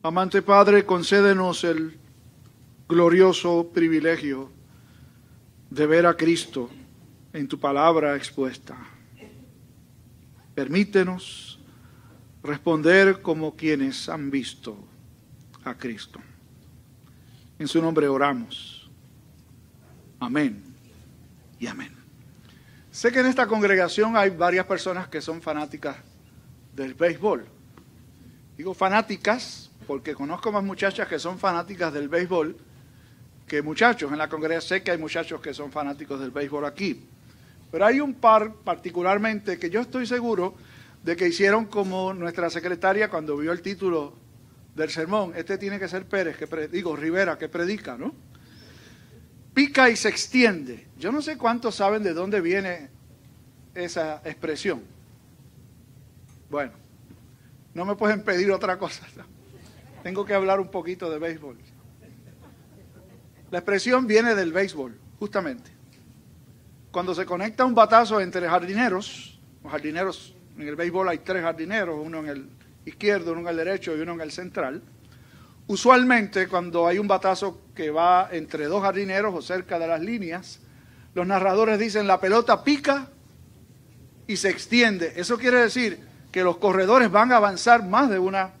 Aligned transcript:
Amante 0.00 0.42
Padre, 0.42 0.86
concédenos 0.86 1.64
el 1.64 1.98
glorioso 2.88 3.68
privilegio 3.74 4.48
de 5.70 5.86
ver 5.88 6.06
a 6.06 6.16
Cristo 6.16 6.70
en 7.32 7.48
tu 7.48 7.58
palabra 7.58 8.14
expuesta. 8.14 8.76
Permítenos 10.54 11.58
responder 12.44 13.20
como 13.22 13.56
quienes 13.56 14.08
han 14.08 14.30
visto 14.30 14.78
a 15.64 15.74
Cristo. 15.74 16.20
En 17.58 17.66
su 17.66 17.82
nombre 17.82 18.06
oramos. 18.06 18.88
Amén 20.20 20.62
y 21.58 21.66
amén. 21.66 21.92
Sé 22.92 23.10
que 23.10 23.18
en 23.18 23.26
esta 23.26 23.48
congregación 23.48 24.16
hay 24.16 24.30
varias 24.30 24.66
personas 24.66 25.08
que 25.08 25.20
son 25.20 25.42
fanáticas 25.42 25.96
del 26.76 26.94
béisbol. 26.94 27.48
Digo 28.56 28.74
fanáticas 28.74 29.67
porque 29.88 30.14
conozco 30.14 30.52
más 30.52 30.62
muchachas 30.62 31.08
que 31.08 31.18
son 31.18 31.38
fanáticas 31.38 31.94
del 31.94 32.10
béisbol 32.10 32.54
que 33.46 33.62
muchachos. 33.62 34.12
En 34.12 34.18
la 34.18 34.28
congregación 34.28 34.68
sé 34.80 34.84
que 34.84 34.90
hay 34.90 34.98
muchachos 34.98 35.40
que 35.40 35.54
son 35.54 35.72
fanáticos 35.72 36.20
del 36.20 36.30
béisbol 36.30 36.66
aquí. 36.66 37.06
Pero 37.72 37.86
hay 37.86 37.98
un 37.98 38.12
par 38.12 38.52
particularmente 38.52 39.58
que 39.58 39.70
yo 39.70 39.80
estoy 39.80 40.06
seguro 40.06 40.54
de 41.02 41.16
que 41.16 41.26
hicieron 41.26 41.64
como 41.64 42.12
nuestra 42.12 42.50
secretaria 42.50 43.08
cuando 43.08 43.38
vio 43.38 43.50
el 43.50 43.62
título 43.62 44.12
del 44.76 44.90
sermón. 44.90 45.32
Este 45.34 45.56
tiene 45.56 45.78
que 45.78 45.88
ser 45.88 46.04
Pérez, 46.04 46.36
que 46.36 46.68
digo 46.68 46.94
Rivera, 46.94 47.38
que 47.38 47.48
predica, 47.48 47.96
¿no? 47.96 48.14
Pica 49.54 49.88
y 49.88 49.96
se 49.96 50.10
extiende. 50.10 50.86
Yo 50.98 51.10
no 51.10 51.22
sé 51.22 51.38
cuántos 51.38 51.76
saben 51.76 52.02
de 52.02 52.12
dónde 52.12 52.42
viene 52.42 52.90
esa 53.74 54.20
expresión. 54.26 54.82
Bueno, 56.50 56.72
no 57.72 57.86
me 57.86 57.96
pueden 57.96 58.22
pedir 58.22 58.50
otra 58.52 58.78
cosa. 58.78 59.06
Tengo 60.02 60.24
que 60.24 60.34
hablar 60.34 60.60
un 60.60 60.70
poquito 60.70 61.10
de 61.10 61.18
béisbol. 61.18 61.56
La 63.50 63.58
expresión 63.58 64.06
viene 64.06 64.34
del 64.34 64.52
béisbol, 64.52 64.98
justamente. 65.18 65.70
Cuando 66.90 67.14
se 67.14 67.26
conecta 67.26 67.64
un 67.64 67.74
batazo 67.74 68.20
entre 68.20 68.48
jardineros, 68.48 69.40
los 69.62 69.72
jardineros, 69.72 70.34
en 70.58 70.68
el 70.68 70.76
béisbol 70.76 71.08
hay 71.08 71.18
tres 71.18 71.42
jardineros, 71.42 71.96
uno 72.02 72.20
en 72.20 72.28
el 72.28 72.50
izquierdo, 72.84 73.32
uno 73.32 73.42
en 73.42 73.48
el 73.48 73.56
derecho 73.56 73.96
y 73.96 74.00
uno 74.00 74.12
en 74.12 74.20
el 74.20 74.32
central. 74.32 74.82
Usualmente 75.66 76.48
cuando 76.48 76.86
hay 76.86 76.98
un 76.98 77.08
batazo 77.08 77.60
que 77.74 77.90
va 77.90 78.28
entre 78.32 78.66
dos 78.66 78.82
jardineros 78.82 79.34
o 79.34 79.42
cerca 79.42 79.78
de 79.78 79.86
las 79.86 80.00
líneas, 80.00 80.60
los 81.14 81.26
narradores 81.26 81.78
dicen 81.78 82.06
la 82.06 82.20
pelota 82.20 82.64
pica 82.64 83.08
y 84.26 84.36
se 84.36 84.50
extiende. 84.50 85.12
Eso 85.16 85.38
quiere 85.38 85.60
decir 85.60 86.00
que 86.32 86.42
los 86.42 86.58
corredores 86.58 87.10
van 87.10 87.32
a 87.32 87.36
avanzar 87.36 87.86
más 87.86 88.08
de 88.08 88.18
una 88.18 88.52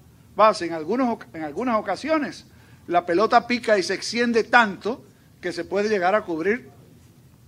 En, 0.60 0.72
algunos, 0.72 1.18
en 1.32 1.42
algunas 1.42 1.80
ocasiones 1.80 2.46
la 2.86 3.04
pelota 3.04 3.48
pica 3.48 3.76
y 3.76 3.82
se 3.82 3.94
extiende 3.94 4.44
tanto 4.44 5.04
que 5.40 5.52
se 5.52 5.64
puede 5.64 5.88
llegar 5.88 6.14
a 6.14 6.22
cubrir 6.22 6.70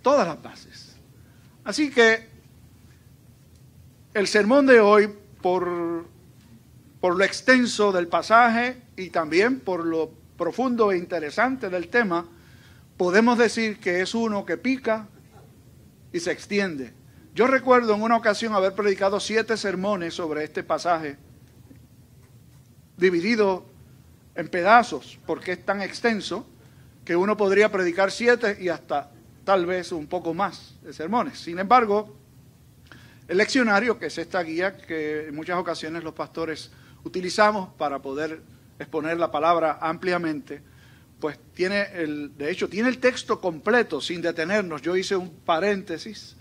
todas 0.03 0.27
las 0.27 0.43
bases. 0.43 0.97
Así 1.63 1.91
que 1.91 2.29
el 4.13 4.27
sermón 4.27 4.67
de 4.67 4.81
hoy, 4.81 5.09
por 5.41 5.61
lo 7.01 7.25
extenso 7.25 7.93
del 7.93 8.09
pasaje 8.09 8.83
y 8.97 9.11
también 9.11 9.61
por 9.61 9.87
lo 9.87 10.11
profundo 10.37 10.91
e 10.91 10.99
interesante 10.99 11.71
del 11.71 11.87
tema, 11.89 12.27
podemos 12.97 13.39
decir 13.39 13.79
que 13.79 14.01
es 14.01 14.17
uno 14.17 14.45
que 14.45 14.57
pica 14.57 15.07
y 16.13 16.19
se 16.19 16.33
extiende. 16.33 16.93
Yo 17.37 17.47
recuerdo 17.47 17.95
en 17.95 18.03
una 18.03 18.17
ocasión 18.17 18.53
haber 18.53 18.75
predicado 18.75 19.21
siete 19.21 19.57
sermones 19.57 20.15
sobre 20.15 20.43
este 20.43 20.65
pasaje, 20.65 21.17
dividido 23.01 23.65
en 24.35 24.49
pedazos, 24.49 25.19
porque 25.27 25.53
es 25.53 25.65
tan 25.65 25.83
extenso 25.83 26.47
que 27.05 27.17
uno 27.17 27.37
podría 27.37 27.73
predicar 27.73 28.11
siete 28.11 28.59
y 28.61 28.69
hasta 28.69 29.11
tal 29.45 29.67
vez 29.67 29.91
un 29.91 30.07
poco 30.07 30.35
más 30.35 30.75
de 30.83 30.93
sermones. 30.93 31.39
Sin 31.39 31.59
embargo, 31.59 32.17
el 33.27 33.39
leccionario, 33.39 33.99
que 33.99 34.07
es 34.07 34.19
esta 34.19 34.43
guía 34.43 34.77
que 34.77 35.29
en 35.29 35.35
muchas 35.35 35.59
ocasiones 35.59 36.05
los 36.05 36.15
pastores 36.15 36.71
utilizamos 37.03 37.73
para 37.75 38.01
poder 38.01 38.43
exponer 38.79 39.19
la 39.19 39.31
palabra 39.31 39.79
ampliamente, 39.81 40.63
pues 41.19 41.39
tiene 41.55 41.89
el, 41.95 42.37
de 42.37 42.51
hecho, 42.51 42.69
tiene 42.69 42.89
el 42.89 42.99
texto 42.99 43.41
completo 43.41 44.01
sin 44.01 44.23
detenernos. 44.23 44.83
Yo 44.83 44.97
hice 44.97 45.17
un 45.17 45.31
paréntesis 45.31 46.37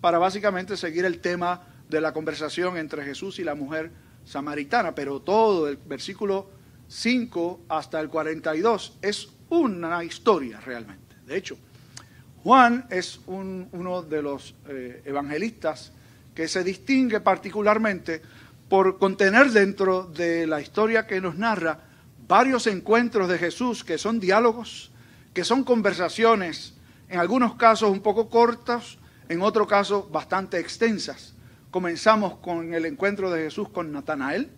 para 0.00 0.18
básicamente 0.18 0.76
seguir 0.76 1.04
el 1.04 1.20
tema 1.20 1.62
de 1.88 2.00
la 2.00 2.12
conversación 2.12 2.76
entre 2.76 3.04
Jesús 3.04 3.38
y 3.38 3.44
la 3.44 3.54
mujer 3.54 3.90
samaritana, 4.24 4.94
pero 4.94 5.20
todo 5.20 5.68
el 5.68 5.76
versículo 5.76 6.48
5 6.88 7.60
hasta 7.68 8.00
el 8.00 8.08
42 8.08 8.98
es 9.02 9.28
una 9.50 10.02
historia 10.04 10.60
realmente. 10.60 11.16
De 11.26 11.36
hecho, 11.36 11.56
Juan 12.42 12.86
es 12.90 13.20
uno 13.26 14.02
de 14.02 14.22
los 14.22 14.54
eh, 14.68 15.02
evangelistas 15.04 15.92
que 16.34 16.48
se 16.48 16.64
distingue 16.64 17.20
particularmente 17.20 18.20
por 18.68 18.98
contener 18.98 19.50
dentro 19.50 20.04
de 20.04 20.46
la 20.46 20.60
historia 20.60 21.06
que 21.06 21.20
nos 21.20 21.36
narra 21.36 21.78
varios 22.26 22.66
encuentros 22.66 23.28
de 23.28 23.38
Jesús 23.38 23.84
que 23.84 23.98
son 23.98 24.20
diálogos, 24.20 24.90
que 25.32 25.44
son 25.44 25.64
conversaciones, 25.64 26.74
en 27.08 27.18
algunos 27.18 27.54
casos 27.54 27.90
un 27.90 28.00
poco 28.00 28.28
cortas, 28.28 28.98
en 29.28 29.42
otros 29.42 29.68
casos 29.68 30.10
bastante 30.10 30.58
extensas. 30.58 31.33
Comenzamos 31.74 32.36
con 32.36 32.72
el 32.72 32.86
encuentro 32.86 33.32
de 33.32 33.42
Jesús 33.42 33.68
con 33.68 33.90
Natanael, 33.90 34.48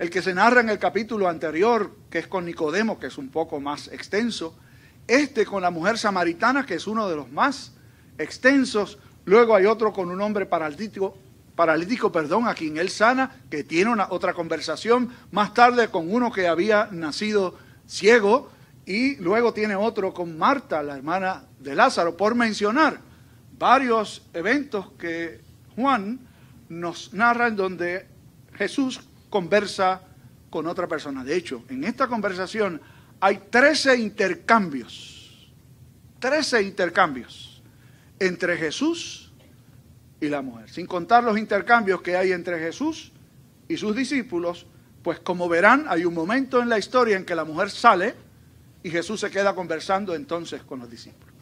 el 0.00 0.10
que 0.10 0.20
se 0.20 0.34
narra 0.34 0.60
en 0.60 0.68
el 0.68 0.80
capítulo 0.80 1.28
anterior, 1.28 1.94
que 2.10 2.18
es 2.18 2.26
con 2.26 2.44
Nicodemo, 2.44 2.98
que 2.98 3.06
es 3.06 3.18
un 3.18 3.28
poco 3.28 3.60
más 3.60 3.86
extenso, 3.86 4.58
este 5.06 5.46
con 5.46 5.62
la 5.62 5.70
mujer 5.70 5.96
samaritana, 5.96 6.66
que 6.66 6.74
es 6.74 6.88
uno 6.88 7.08
de 7.08 7.14
los 7.14 7.30
más 7.30 7.74
extensos, 8.18 8.98
luego 9.26 9.54
hay 9.54 9.66
otro 9.66 9.92
con 9.92 10.10
un 10.10 10.20
hombre 10.20 10.44
paralítico, 10.44 11.16
paralítico, 11.54 12.10
perdón, 12.10 12.48
a 12.48 12.54
quien 12.54 12.78
él 12.78 12.90
sana, 12.90 13.30
que 13.48 13.62
tiene 13.62 13.92
una, 13.92 14.08
otra 14.10 14.34
conversación, 14.34 15.08
más 15.30 15.54
tarde 15.54 15.86
con 15.86 16.12
uno 16.12 16.32
que 16.32 16.48
había 16.48 16.88
nacido 16.90 17.54
ciego, 17.86 18.50
y 18.86 19.14
luego 19.18 19.54
tiene 19.54 19.76
otro 19.76 20.12
con 20.12 20.36
Marta, 20.36 20.82
la 20.82 20.96
hermana 20.96 21.44
de 21.60 21.76
Lázaro, 21.76 22.16
por 22.16 22.34
mencionar 22.34 22.98
varios 23.56 24.26
eventos 24.34 24.90
que 24.98 25.42
Juan 25.76 26.26
nos 26.70 27.12
narra 27.12 27.48
en 27.48 27.56
donde 27.56 28.06
Jesús 28.54 29.00
conversa 29.28 30.00
con 30.48 30.66
otra 30.66 30.86
persona. 30.86 31.22
De 31.22 31.36
hecho, 31.36 31.64
en 31.68 31.84
esta 31.84 32.06
conversación 32.06 32.80
hay 33.20 33.42
13 33.50 33.96
intercambios, 33.96 35.50
13 36.20 36.62
intercambios 36.62 37.62
entre 38.18 38.56
Jesús 38.56 39.32
y 40.20 40.28
la 40.28 40.42
mujer, 40.42 40.70
sin 40.70 40.86
contar 40.86 41.24
los 41.24 41.36
intercambios 41.36 42.02
que 42.02 42.16
hay 42.16 42.32
entre 42.32 42.58
Jesús 42.58 43.12
y 43.68 43.76
sus 43.76 43.96
discípulos, 43.96 44.66
pues 45.02 45.18
como 45.18 45.48
verán, 45.48 45.86
hay 45.88 46.04
un 46.04 46.14
momento 46.14 46.60
en 46.60 46.68
la 46.68 46.78
historia 46.78 47.16
en 47.16 47.24
que 47.24 47.34
la 47.34 47.44
mujer 47.44 47.70
sale 47.70 48.14
y 48.82 48.90
Jesús 48.90 49.20
se 49.20 49.30
queda 49.30 49.54
conversando 49.54 50.14
entonces 50.14 50.62
con 50.62 50.80
los 50.80 50.90
discípulos. 50.90 51.34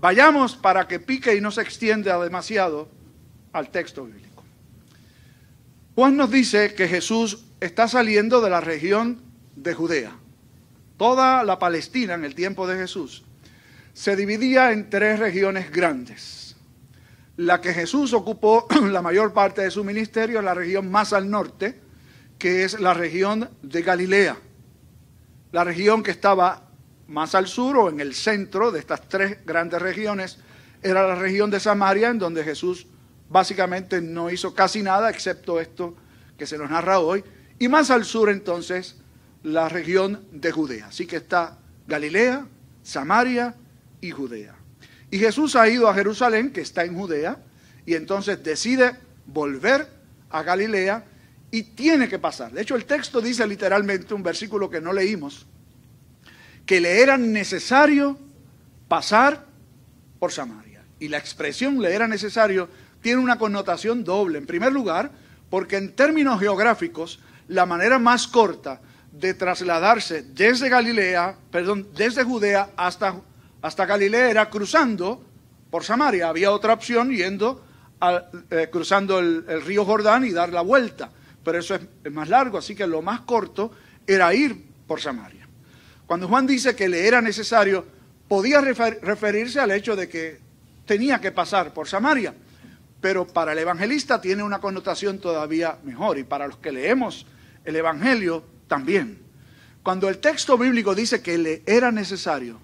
Vayamos 0.00 0.56
para 0.56 0.86
que 0.86 1.00
pique 1.00 1.34
y 1.34 1.40
no 1.40 1.50
se 1.50 1.62
extienda 1.62 2.22
demasiado 2.22 2.88
al 3.52 3.70
texto 3.70 4.04
bíblico. 4.04 4.27
Juan 5.98 6.16
nos 6.16 6.30
dice 6.30 6.74
que 6.74 6.86
Jesús 6.86 7.44
está 7.58 7.88
saliendo 7.88 8.40
de 8.40 8.48
la 8.48 8.60
región 8.60 9.20
de 9.56 9.74
Judea. 9.74 10.12
Toda 10.96 11.42
la 11.42 11.58
Palestina 11.58 12.14
en 12.14 12.22
el 12.22 12.36
tiempo 12.36 12.68
de 12.68 12.76
Jesús 12.76 13.24
se 13.94 14.14
dividía 14.14 14.70
en 14.70 14.90
tres 14.90 15.18
regiones 15.18 15.72
grandes. 15.72 16.54
La 17.36 17.60
que 17.60 17.74
Jesús 17.74 18.12
ocupó 18.12 18.68
la 18.92 19.02
mayor 19.02 19.32
parte 19.32 19.62
de 19.62 19.72
su 19.72 19.82
ministerio, 19.82 20.40
la 20.40 20.54
región 20.54 20.88
más 20.88 21.12
al 21.12 21.28
norte, 21.28 21.80
que 22.38 22.62
es 22.62 22.78
la 22.78 22.94
región 22.94 23.50
de 23.62 23.82
Galilea. 23.82 24.36
La 25.50 25.64
región 25.64 26.04
que 26.04 26.12
estaba 26.12 26.68
más 27.08 27.34
al 27.34 27.48
sur 27.48 27.76
o 27.76 27.88
en 27.88 27.98
el 27.98 28.14
centro 28.14 28.70
de 28.70 28.78
estas 28.78 29.08
tres 29.08 29.44
grandes 29.44 29.82
regiones 29.82 30.38
era 30.80 31.08
la 31.08 31.16
región 31.16 31.50
de 31.50 31.58
Samaria, 31.58 32.10
en 32.10 32.20
donde 32.20 32.44
Jesús 32.44 32.86
básicamente 33.28 34.00
no 34.00 34.30
hizo 34.30 34.54
casi 34.54 34.82
nada 34.82 35.10
excepto 35.10 35.60
esto 35.60 35.96
que 36.36 36.46
se 36.46 36.58
nos 36.58 36.70
narra 36.70 37.00
hoy, 37.00 37.24
y 37.58 37.68
más 37.68 37.90
al 37.90 38.04
sur 38.04 38.30
entonces 38.30 38.96
la 39.42 39.68
región 39.68 40.24
de 40.32 40.52
Judea. 40.52 40.86
Así 40.86 41.06
que 41.06 41.16
está 41.16 41.58
Galilea, 41.86 42.46
Samaria 42.82 43.54
y 44.00 44.10
Judea. 44.10 44.54
Y 45.10 45.18
Jesús 45.18 45.56
ha 45.56 45.68
ido 45.68 45.88
a 45.88 45.94
Jerusalén, 45.94 46.52
que 46.52 46.60
está 46.60 46.84
en 46.84 46.94
Judea, 46.94 47.38
y 47.86 47.94
entonces 47.94 48.42
decide 48.42 48.96
volver 49.26 49.88
a 50.30 50.42
Galilea 50.42 51.04
y 51.50 51.62
tiene 51.62 52.08
que 52.08 52.18
pasar. 52.18 52.52
De 52.52 52.62
hecho, 52.62 52.76
el 52.76 52.84
texto 52.84 53.20
dice 53.20 53.46
literalmente, 53.46 54.12
un 54.14 54.22
versículo 54.22 54.68
que 54.68 54.80
no 54.80 54.92
leímos, 54.92 55.46
que 56.66 56.80
le 56.80 57.00
era 57.00 57.16
necesario 57.16 58.18
pasar 58.86 59.46
por 60.18 60.32
Samaria. 60.32 60.82
Y 61.00 61.08
la 61.08 61.18
expresión 61.18 61.80
le 61.80 61.94
era 61.94 62.06
necesario 62.06 62.68
tiene 63.00 63.20
una 63.20 63.38
connotación 63.38 64.04
doble. 64.04 64.38
En 64.38 64.46
primer 64.46 64.72
lugar, 64.72 65.10
porque 65.50 65.76
en 65.76 65.92
términos 65.92 66.40
geográficos, 66.40 67.20
la 67.48 67.66
manera 67.66 67.98
más 67.98 68.26
corta 68.26 68.80
de 69.12 69.34
trasladarse 69.34 70.22
desde 70.22 70.68
Galilea, 70.68 71.36
perdón, 71.50 71.88
desde 71.94 72.24
Judea 72.24 72.70
hasta, 72.76 73.16
hasta 73.62 73.86
Galilea 73.86 74.30
era 74.30 74.50
cruzando 74.50 75.24
por 75.70 75.84
Samaria. 75.84 76.28
Había 76.28 76.52
otra 76.52 76.74
opción 76.74 77.10
yendo 77.10 77.62
eh, 78.50 78.68
cruzando 78.70 79.18
el, 79.18 79.62
río 79.62 79.84
Jordán 79.84 80.24
y 80.24 80.30
dar 80.30 80.52
la 80.52 80.60
vuelta, 80.60 81.10
pero 81.42 81.58
eso 81.58 81.74
es, 81.74 82.12
más 82.12 82.28
largo, 82.28 82.58
así 82.58 82.76
que 82.76 82.86
lo 82.86 83.02
más 83.02 83.22
corto 83.22 83.72
era 84.06 84.32
ir 84.32 84.56
por 84.86 85.00
Samaria. 85.00 85.48
Cuando 86.06 86.28
Juan 86.28 86.46
dice 86.46 86.76
que 86.76 86.88
le 86.88 87.06
era 87.06 87.20
necesario, 87.20 87.84
podía 88.28 88.60
referirse 88.60 89.58
al 89.58 89.72
hecho 89.72 89.96
de 89.96 90.08
que 90.08 90.38
tenía 90.86 91.20
que 91.20 91.32
pasar 91.32 91.74
por 91.74 91.88
Samaria, 91.88 92.34
pero 93.00 93.26
para 93.26 93.52
el 93.52 93.58
evangelista 93.58 94.20
tiene 94.20 94.42
una 94.42 94.60
connotación 94.60 95.18
todavía 95.18 95.78
mejor 95.84 96.18
y 96.18 96.24
para 96.24 96.46
los 96.46 96.58
que 96.58 96.72
leemos 96.72 97.26
el 97.64 97.76
Evangelio 97.76 98.42
también. 98.66 99.18
Cuando 99.82 100.08
el 100.08 100.18
texto 100.18 100.56
bíblico 100.56 100.94
dice 100.94 101.22
que 101.22 101.36
le 101.36 101.62
era 101.66 101.92
necesario, 101.92 102.58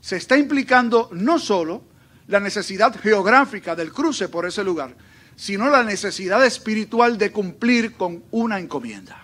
se 0.00 0.16
está 0.16 0.36
implicando 0.38 1.10
no 1.12 1.38
solo 1.38 1.82
la 2.26 2.40
necesidad 2.40 2.98
geográfica 2.98 3.76
del 3.76 3.92
cruce 3.92 4.28
por 4.28 4.46
ese 4.46 4.64
lugar, 4.64 4.96
sino 5.36 5.68
la 5.68 5.84
necesidad 5.84 6.44
espiritual 6.44 7.18
de 7.18 7.32
cumplir 7.32 7.94
con 7.94 8.24
una 8.30 8.58
encomienda. 8.58 9.22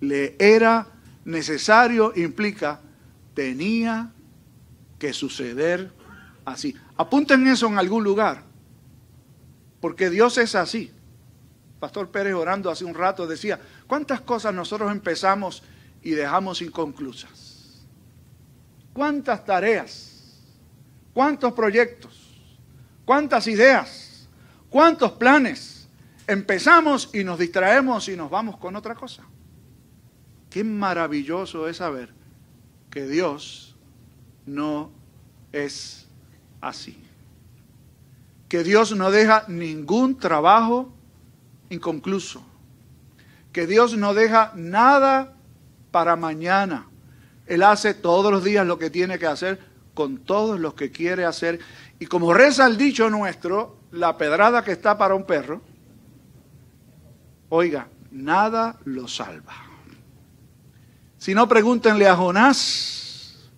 Le 0.00 0.34
era 0.38 0.86
necesario 1.24 2.12
implica 2.16 2.80
tenía 3.34 4.10
que 4.98 5.12
suceder 5.12 5.92
así. 6.44 6.74
Apunten 6.96 7.46
eso 7.46 7.66
en 7.68 7.78
algún 7.78 8.02
lugar, 8.02 8.42
porque 9.80 10.10
Dios 10.10 10.38
es 10.38 10.54
así. 10.54 10.92
Pastor 11.78 12.10
Pérez 12.10 12.34
orando 12.34 12.70
hace 12.70 12.84
un 12.84 12.94
rato 12.94 13.26
decía, 13.26 13.58
¿cuántas 13.86 14.20
cosas 14.20 14.54
nosotros 14.54 14.92
empezamos 14.92 15.62
y 16.02 16.10
dejamos 16.10 16.60
inconclusas? 16.60 17.82
¿Cuántas 18.92 19.44
tareas? 19.44 20.38
¿Cuántos 21.14 21.52
proyectos? 21.54 22.20
¿Cuántas 23.04 23.46
ideas? 23.46 24.28
¿Cuántos 24.68 25.12
planes? 25.12 25.88
Empezamos 26.26 27.10
y 27.12 27.24
nos 27.24 27.38
distraemos 27.38 28.08
y 28.08 28.16
nos 28.16 28.30
vamos 28.30 28.56
con 28.58 28.76
otra 28.76 28.94
cosa. 28.94 29.24
Qué 30.50 30.62
maravilloso 30.62 31.66
es 31.68 31.78
saber 31.78 32.12
que 32.90 33.06
Dios 33.06 33.76
no 34.46 34.90
es 35.52 36.06
así. 36.60 37.02
Que 38.50 38.64
Dios 38.64 38.96
no 38.96 39.12
deja 39.12 39.44
ningún 39.46 40.18
trabajo 40.18 40.92
inconcluso. 41.68 42.42
Que 43.52 43.68
Dios 43.68 43.96
no 43.96 44.12
deja 44.12 44.50
nada 44.56 45.34
para 45.92 46.16
mañana. 46.16 46.88
Él 47.46 47.62
hace 47.62 47.94
todos 47.94 48.32
los 48.32 48.42
días 48.42 48.66
lo 48.66 48.76
que 48.76 48.90
tiene 48.90 49.20
que 49.20 49.26
hacer 49.26 49.60
con 49.94 50.18
todos 50.18 50.58
los 50.58 50.74
que 50.74 50.90
quiere 50.90 51.24
hacer. 51.24 51.60
Y 52.00 52.06
como 52.06 52.34
reza 52.34 52.66
el 52.66 52.76
dicho 52.76 53.08
nuestro, 53.08 53.76
la 53.92 54.18
pedrada 54.18 54.64
que 54.64 54.72
está 54.72 54.98
para 54.98 55.14
un 55.14 55.22
perro, 55.22 55.62
oiga, 57.50 57.86
nada 58.10 58.80
lo 58.84 59.06
salva. 59.06 59.54
Si 61.18 61.36
no, 61.36 61.46
pregúntenle 61.46 62.08
a 62.08 62.16
Jonás, 62.16 63.48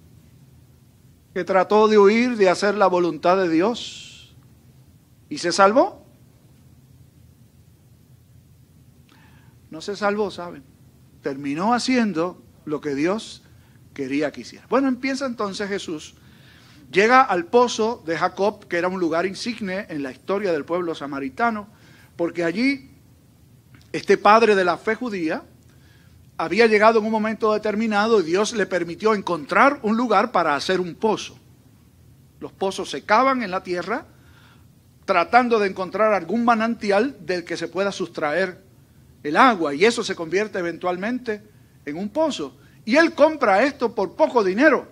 que 1.32 1.44
trató 1.44 1.88
de 1.88 1.96
huir 1.96 2.36
de 2.36 2.50
hacer 2.50 2.74
la 2.74 2.88
voluntad 2.88 3.38
de 3.38 3.48
Dios 3.48 4.01
y 5.32 5.38
se 5.38 5.50
salvó. 5.50 6.04
No 9.70 9.80
se 9.80 9.96
salvó, 9.96 10.30
¿saben? 10.30 10.62
Terminó 11.22 11.72
haciendo 11.72 12.42
lo 12.66 12.82
que 12.82 12.94
Dios 12.94 13.42
quería 13.94 14.30
que 14.30 14.42
hiciera. 14.42 14.66
Bueno, 14.68 14.88
empieza 14.88 15.24
entonces 15.24 15.70
Jesús 15.70 16.16
Llega 16.92 17.22
al 17.22 17.46
pozo 17.46 18.02
de 18.04 18.18
Jacob, 18.18 18.68
que 18.68 18.76
era 18.76 18.88
un 18.88 19.00
lugar 19.00 19.24
insigne 19.24 19.86
en 19.88 20.02
la 20.02 20.12
historia 20.12 20.52
del 20.52 20.66
pueblo 20.66 20.94
samaritano, 20.94 21.66
porque 22.16 22.44
allí 22.44 22.90
este 23.92 24.18
padre 24.18 24.54
de 24.54 24.66
la 24.66 24.76
fe 24.76 24.94
judía 24.94 25.42
había 26.36 26.66
llegado 26.66 26.98
en 26.98 27.06
un 27.06 27.10
momento 27.10 27.54
determinado 27.54 28.20
y 28.20 28.24
Dios 28.24 28.52
le 28.52 28.66
permitió 28.66 29.14
encontrar 29.14 29.78
un 29.82 29.96
lugar 29.96 30.32
para 30.32 30.54
hacer 30.54 30.80
un 30.80 30.94
pozo. 30.94 31.38
Los 32.40 32.52
pozos 32.52 32.90
se 32.90 33.04
cavan 33.04 33.42
en 33.42 33.50
la 33.50 33.62
tierra 33.62 34.04
tratando 35.04 35.58
de 35.58 35.68
encontrar 35.68 36.12
algún 36.12 36.44
manantial 36.44 37.16
del 37.20 37.44
que 37.44 37.56
se 37.56 37.68
pueda 37.68 37.92
sustraer 37.92 38.58
el 39.22 39.36
agua 39.36 39.74
y 39.74 39.84
eso 39.84 40.02
se 40.02 40.14
convierte 40.14 40.58
eventualmente 40.58 41.42
en 41.84 41.96
un 41.96 42.08
pozo. 42.08 42.56
Y 42.84 42.96
él 42.96 43.12
compra 43.14 43.62
esto 43.62 43.94
por 43.94 44.14
poco 44.14 44.42
dinero 44.42 44.88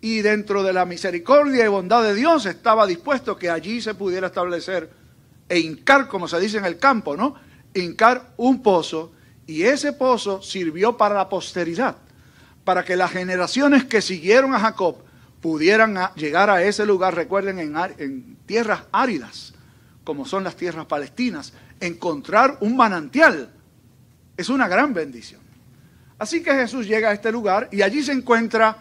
y 0.00 0.22
dentro 0.22 0.62
de 0.62 0.72
la 0.72 0.84
misericordia 0.84 1.64
y 1.64 1.68
bondad 1.68 2.02
de 2.02 2.14
Dios 2.14 2.46
estaba 2.46 2.86
dispuesto 2.86 3.36
que 3.36 3.50
allí 3.50 3.80
se 3.80 3.94
pudiera 3.94 4.28
establecer 4.28 4.90
e 5.48 5.58
hincar, 5.58 6.08
como 6.08 6.28
se 6.28 6.40
dice 6.40 6.58
en 6.58 6.64
el 6.64 6.78
campo, 6.78 7.16
¿no? 7.16 7.34
Hincar 7.74 8.32
un 8.36 8.62
pozo 8.62 9.12
y 9.46 9.62
ese 9.62 9.92
pozo 9.92 10.42
sirvió 10.42 10.96
para 10.96 11.14
la 11.14 11.28
posteridad, 11.28 11.96
para 12.64 12.84
que 12.84 12.96
las 12.96 13.12
generaciones 13.12 13.84
que 13.84 14.02
siguieron 14.02 14.54
a 14.54 14.60
Jacob 14.60 15.05
pudieran 15.40 15.96
llegar 16.14 16.50
a 16.50 16.62
ese 16.62 16.86
lugar, 16.86 17.14
recuerden, 17.14 17.58
en, 17.58 18.36
tierras 18.46 18.82
áridas, 18.92 19.54
como 20.04 20.26
son 20.26 20.44
las 20.44 20.56
tierras 20.56 20.86
palestinas, 20.86 21.52
encontrar 21.80 22.58
un 22.60 22.76
manantial. 22.76 23.50
Es 24.36 24.48
una 24.48 24.68
gran 24.68 24.94
bendición. 24.94 25.40
Así 26.18 26.42
que 26.42 26.52
Jesús 26.52 26.86
llega 26.86 27.10
a 27.10 27.12
este 27.12 27.30
lugar 27.30 27.68
y 27.70 27.82
allí 27.82 28.02
se 28.02 28.12
encuentra 28.12 28.76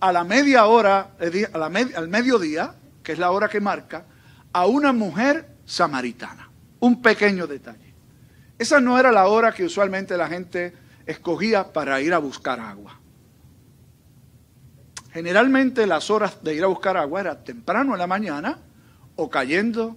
a 0.00 0.12
la 0.12 0.24
media 0.24 0.66
hora, 0.66 1.10
al 1.52 2.08
mediodía, 2.08 2.74
que 3.02 3.12
es 3.12 3.18
la 3.18 3.30
hora 3.30 3.48
que 3.48 3.60
marca, 3.60 4.04
a 4.52 4.66
una 4.66 4.92
mujer 4.92 5.46
samaritana. 5.66 6.48
Un 6.80 7.02
pequeño 7.02 7.46
detalle. 7.46 7.94
Esa 8.58 8.80
no 8.80 8.98
era 8.98 9.12
la 9.12 9.26
hora 9.26 9.52
que 9.52 9.64
usualmente 9.64 10.16
la 10.16 10.28
gente 10.28 10.72
escogía 11.06 11.72
para 11.72 12.00
ir 12.00 12.12
a 12.12 12.18
buscar 12.18 12.60
agua. 12.60 12.97
Generalmente 15.18 15.84
las 15.84 16.10
horas 16.10 16.44
de 16.44 16.54
ir 16.54 16.62
a 16.62 16.68
buscar 16.68 16.96
agua 16.96 17.20
era 17.20 17.42
temprano 17.42 17.92
en 17.92 17.98
la 17.98 18.06
mañana 18.06 18.56
o 19.16 19.28
cayendo 19.28 19.96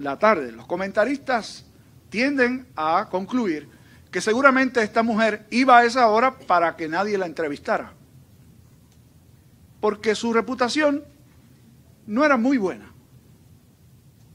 la 0.00 0.18
tarde. 0.18 0.50
Los 0.50 0.66
comentaristas 0.66 1.64
tienden 2.10 2.66
a 2.74 3.06
concluir 3.08 3.68
que 4.10 4.20
seguramente 4.20 4.82
esta 4.82 5.04
mujer 5.04 5.46
iba 5.50 5.78
a 5.78 5.84
esa 5.84 6.08
hora 6.08 6.36
para 6.40 6.74
que 6.74 6.88
nadie 6.88 7.16
la 7.18 7.26
entrevistara 7.26 7.92
porque 9.78 10.16
su 10.16 10.32
reputación 10.32 11.04
no 12.08 12.24
era 12.24 12.36
muy 12.36 12.58
buena. 12.58 12.92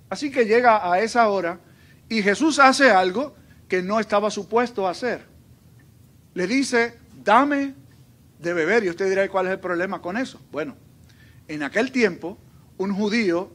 Así 0.10 0.32
que 0.32 0.46
llega 0.46 0.90
a 0.90 1.02
esa 1.02 1.28
hora 1.28 1.60
y 2.08 2.24
Jesús 2.24 2.60
hace 2.60 2.92
algo 2.92 3.36
que 3.68 3.82
no 3.82 4.00
estaba 4.00 4.32
supuesto 4.32 4.88
a 4.88 4.92
hacer. 4.92 5.26
Le 6.34 6.48
dice, 6.48 6.98
dame 7.26 7.76
de 8.40 8.54
beber. 8.54 8.84
Y 8.84 8.90
usted 8.90 9.10
dirá, 9.10 9.28
¿cuál 9.30 9.48
es 9.48 9.54
el 9.54 9.60
problema 9.60 10.02
con 10.02 10.18
eso? 10.18 10.40
Bueno, 10.52 10.76
en 11.48 11.64
aquel 11.64 11.92
tiempo, 11.92 12.38
un 12.78 12.94
judío 12.94 13.52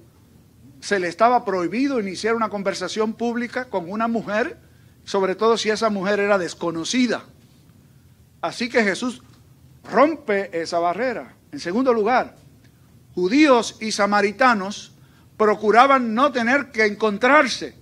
se 0.81 0.99
le 0.99 1.09
estaba 1.09 1.45
prohibido 1.45 2.01
iniciar 2.01 2.35
una 2.35 2.49
conversación 2.49 3.15
pública 3.15 3.67
con 3.67 3.91
una 3.91 4.09
mujer, 4.09 4.59
sobre 5.05 5.35
todo 5.35 5.57
si 5.57 5.71
esa 5.71 5.91
mujer 5.91 6.21
era 6.21 6.39
desconocida. 6.39 7.25
Así 8.41 8.69
que 8.69 8.83
Jesús 8.83 9.23
rompe 9.85 10.51
esa 10.61 10.79
barrera. 10.81 11.35
En 11.53 11.61
segundo 11.61 11.93
lugar, 11.93 12.37
judíos 13.15 13.77
y 13.81 13.93
samaritanos 13.93 14.93
procuraban 15.37 16.15
no 16.15 16.33
tener 16.33 16.73
que 16.73 16.87
encontrarse 16.87 17.75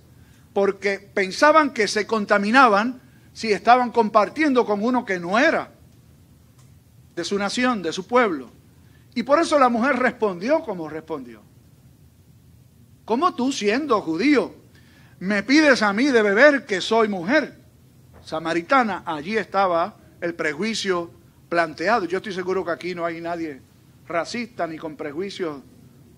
porque 0.53 0.99
pensaban 0.99 1.71
que 1.71 1.87
se 1.87 2.05
contaminaban 2.05 3.01
si 3.33 3.51
estaban 3.51 3.91
compartiendo 3.91 4.65
con 4.65 4.83
uno 4.83 5.05
que 5.05 5.19
no 5.19 5.39
era 5.39 5.71
de 7.21 7.25
su 7.25 7.37
nación, 7.37 7.83
de 7.83 7.93
su 7.93 8.07
pueblo. 8.07 8.49
Y 9.13 9.21
por 9.21 9.39
eso 9.39 9.59
la 9.59 9.69
mujer 9.69 9.95
respondió 9.97 10.61
como 10.61 10.89
respondió. 10.89 11.43
¿Cómo 13.05 13.35
tú 13.35 13.51
siendo 13.51 14.01
judío 14.01 14.55
me 15.19 15.43
pides 15.43 15.83
a 15.83 15.93
mí 15.93 16.05
de 16.05 16.23
beber 16.23 16.65
que 16.65 16.81
soy 16.81 17.09
mujer? 17.09 17.59
Samaritana, 18.23 19.03
allí 19.05 19.37
estaba 19.37 19.97
el 20.19 20.33
prejuicio 20.33 21.11
planteado. 21.47 22.05
Yo 22.05 22.17
estoy 22.17 22.33
seguro 22.33 22.65
que 22.65 22.71
aquí 22.71 22.95
no 22.95 23.05
hay 23.05 23.21
nadie 23.21 23.61
racista 24.07 24.65
ni 24.65 24.79
con 24.79 24.95
prejuicios, 24.95 25.61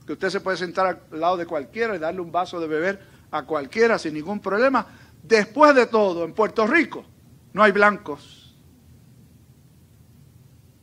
que 0.08 0.14
usted 0.14 0.30
se 0.30 0.40
puede 0.40 0.56
sentar 0.56 1.02
al 1.12 1.20
lado 1.20 1.36
de 1.36 1.46
cualquiera 1.46 1.98
y 1.98 2.00
darle 2.00 2.22
un 2.22 2.32
vaso 2.32 2.62
de 2.62 2.68
beber 2.68 3.02
a 3.30 3.44
cualquiera 3.44 4.00
sin 4.00 4.14
ningún 4.14 4.40
problema. 4.40 4.88
Después 5.22 5.76
de 5.76 5.86
todo, 5.86 6.24
en 6.24 6.32
Puerto 6.32 6.66
Rico 6.66 7.04
no 7.52 7.62
hay 7.62 7.74
blancos. 7.74 8.43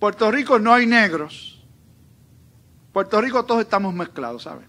Puerto 0.00 0.30
Rico 0.30 0.59
no 0.59 0.73
hay 0.73 0.87
negros. 0.87 1.62
Puerto 2.92 3.21
Rico 3.21 3.45
todos 3.45 3.61
estamos 3.61 3.95
mezclados, 3.95 4.42
¿saben? 4.42 4.66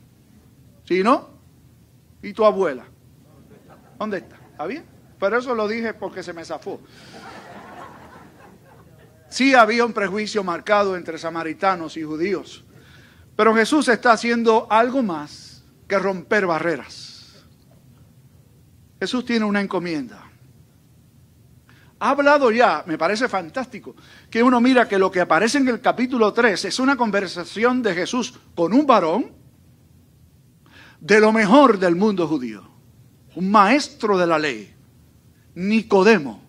¿Sí 0.83 1.01
no? 1.01 1.29
¿Y 2.21 2.33
tu 2.33 2.45
abuela? 2.45 2.85
¿Dónde 3.97 4.17
está? 4.17 4.35
¿Está 4.51 4.65
bien? 4.67 4.85
Pero 5.19 5.39
eso 5.39 5.55
lo 5.55 5.67
dije 5.67 5.93
porque 5.93 6.21
se 6.21 6.33
me 6.33 6.43
zafó. 6.43 6.81
Sí 9.29 9.55
había 9.55 9.85
un 9.85 9.93
prejuicio 9.93 10.43
marcado 10.43 10.97
entre 10.97 11.17
samaritanos 11.17 11.95
y 11.95 12.03
judíos, 12.03 12.65
pero 13.38 13.55
Jesús 13.55 13.88
está 13.88 14.11
haciendo 14.11 14.67
algo 14.69 15.01
más 15.01 15.63
que 15.88 15.97
romper 15.97 16.45
barreras. 16.45 17.45
Jesús 19.00 19.23
tiene 19.23 19.45
una 19.45 19.61
encomienda. 19.61 20.30
Ha 22.03 22.10
hablado 22.10 22.50
ya, 22.50 22.84
me 22.88 22.98
parece 22.98 23.29
fantástico, 23.29 23.96
que 24.27 24.41
uno 24.41 24.60
mira 24.60 24.88
que 24.88 24.98
lo 24.98 25.12
que 25.12 25.22
aparece 25.22 25.60
en 25.60 25.67
el 25.67 25.81
capítulo 25.81 26.34
3 26.34 26.65
es 26.65 26.79
una 26.79 26.98
conversación 26.98 27.84
de 27.84 27.93
Jesús 27.93 28.39
con 28.55 28.74
un 28.74 28.88
varón 28.88 29.31
de 31.00 31.20
lo 31.20 31.31
mejor 31.31 31.77
del 31.77 31.96
mundo 31.96 32.27
judío, 32.27 32.67
un 33.36 33.51
maestro 33.51 34.17
de 34.17 34.25
la 34.25 34.39
ley, 34.39 34.74
Nicodemo, 35.53 36.41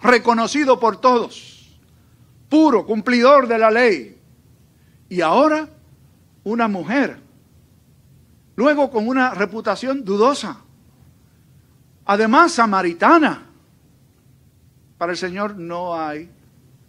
reconocido 0.00 0.80
por 0.80 0.98
todos, 1.02 1.78
puro, 2.48 2.86
cumplidor 2.86 3.48
de 3.48 3.58
la 3.58 3.70
ley, 3.70 4.18
y 5.10 5.20
ahora 5.20 5.68
una 6.44 6.66
mujer, 6.66 7.20
luego 8.56 8.90
con 8.90 9.06
una 9.06 9.34
reputación 9.34 10.02
dudosa, 10.02 10.60
además 12.06 12.52
samaritana. 12.52 13.51
Para 15.02 15.10
el 15.10 15.18
Señor 15.18 15.56
no 15.56 16.00
hay 16.00 16.30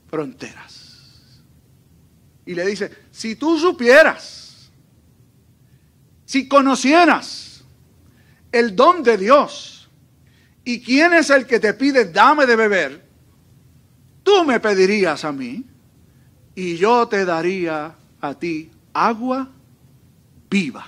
fronteras. 0.07 1.41
Y 2.45 2.53
le 2.53 2.63
dice, 2.63 2.91
si 3.09 3.35
tú 3.35 3.57
supieras, 3.57 4.69
si 6.23 6.47
conocieras 6.47 7.63
el 8.51 8.75
don 8.75 9.01
de 9.01 9.17
Dios 9.17 9.89
y 10.63 10.79
quién 10.79 11.15
es 11.15 11.31
el 11.31 11.47
que 11.47 11.59
te 11.59 11.73
pide 11.73 12.05
dame 12.05 12.45
de 12.45 12.55
beber, 12.55 13.03
tú 14.21 14.45
me 14.45 14.59
pedirías 14.59 15.25
a 15.25 15.31
mí 15.31 15.65
y 16.53 16.77
yo 16.77 17.07
te 17.07 17.25
daría 17.25 17.95
a 18.21 18.33
ti 18.35 18.69
agua 18.93 19.49
viva. 20.51 20.85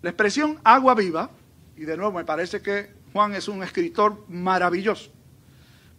La 0.00 0.08
expresión 0.08 0.58
agua 0.64 0.94
viva, 0.94 1.30
y 1.76 1.82
de 1.82 1.98
nuevo 1.98 2.12
me 2.12 2.24
parece 2.24 2.62
que 2.62 2.94
Juan 3.12 3.34
es 3.34 3.46
un 3.46 3.62
escritor 3.62 4.24
maravilloso, 4.26 5.17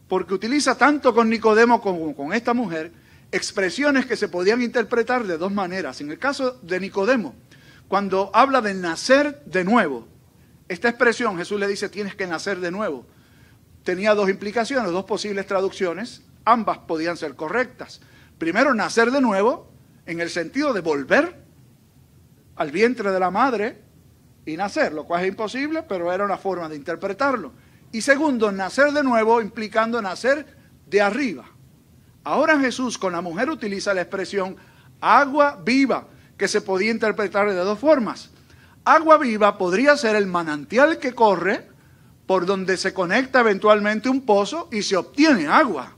porque 0.10 0.34
utiliza 0.34 0.76
tanto 0.76 1.14
con 1.14 1.30
Nicodemo 1.30 1.80
como 1.80 2.14
con 2.16 2.34
esta 2.34 2.54
mujer 2.54 2.92
expresiones 3.32 4.08
que 4.08 4.18
se 4.18 4.28
podían 4.28 4.62
interpretar 4.62 5.24
de 5.26 5.38
dos 5.38 5.54
maneras. 5.54 6.02
En 6.02 6.10
el 6.10 6.18
caso 6.18 6.60
de 6.64 6.80
Nicodemo, 6.80 7.36
cuando 7.88 8.32
habla 8.34 8.60
de 8.60 8.74
nacer 8.74 9.42
de 9.46 9.64
nuevo, 9.64 10.08
esta 10.68 10.90
expresión 10.90 11.38
Jesús 11.38 11.60
le 11.60 11.68
dice 11.68 11.90
tienes 11.90 12.16
que 12.16 12.26
nacer 12.26 12.60
de 12.60 12.72
nuevo. 12.72 13.06
Tenía 13.84 14.16
dos 14.16 14.30
implicaciones, 14.30 14.92
dos 14.92 15.06
posibles 15.06 15.46
traducciones, 15.46 16.24
ambas 16.44 16.80
podían 16.80 17.16
ser 17.16 17.36
correctas. 17.36 18.02
Primero, 18.40 18.74
nacer 18.74 19.12
de 19.12 19.22
nuevo, 19.22 19.72
en 20.08 20.22
el 20.22 20.32
sentido 20.32 20.74
de 20.74 20.82
volver 20.82 21.36
al 22.56 22.72
vientre 22.72 23.12
de 23.12 23.20
la 23.20 23.30
madre 23.30 23.78
y 24.44 24.58
nacer, 24.58 24.92
lo 24.92 25.06
cual 25.06 25.22
es 25.22 25.30
imposible, 25.30 25.84
pero 25.84 26.12
era 26.12 26.26
una 26.26 26.38
forma 26.38 26.68
de 26.68 26.76
interpretarlo. 26.76 27.54
Y 27.92 28.02
segundo, 28.02 28.52
nacer 28.52 28.92
de 28.92 29.04
nuevo 29.04 29.42
implicando 29.42 30.02
nacer 30.02 30.46
de 30.86 31.02
arriba. 31.02 31.46
Ahora 32.24 32.60
Jesús 32.60 32.98
con 32.98 33.14
la 33.14 33.22
mujer 33.22 33.50
utiliza 33.50 33.94
la 33.94 34.02
expresión 34.02 34.56
agua 35.02 35.60
viva, 35.64 36.08
que 36.38 36.48
se 36.48 36.62
podía 36.62 36.92
interpretar 36.92 37.50
de 37.50 37.56
dos 37.56 37.80
formas. 37.80 38.30
Agua 38.86 39.18
viva 39.18 39.58
podría 39.58 39.98
ser 39.98 40.16
el 40.16 40.28
manantial 40.28 41.00
que 41.00 41.14
corre 41.14 41.68
por 42.26 42.46
donde 42.46 42.78
se 42.78 42.94
conecta 42.94 43.40
eventualmente 43.40 44.10
un 44.10 44.22
pozo 44.22 44.70
y 44.72 44.84
se 44.84 44.96
obtiene 44.96 45.48
agua. 45.48 45.94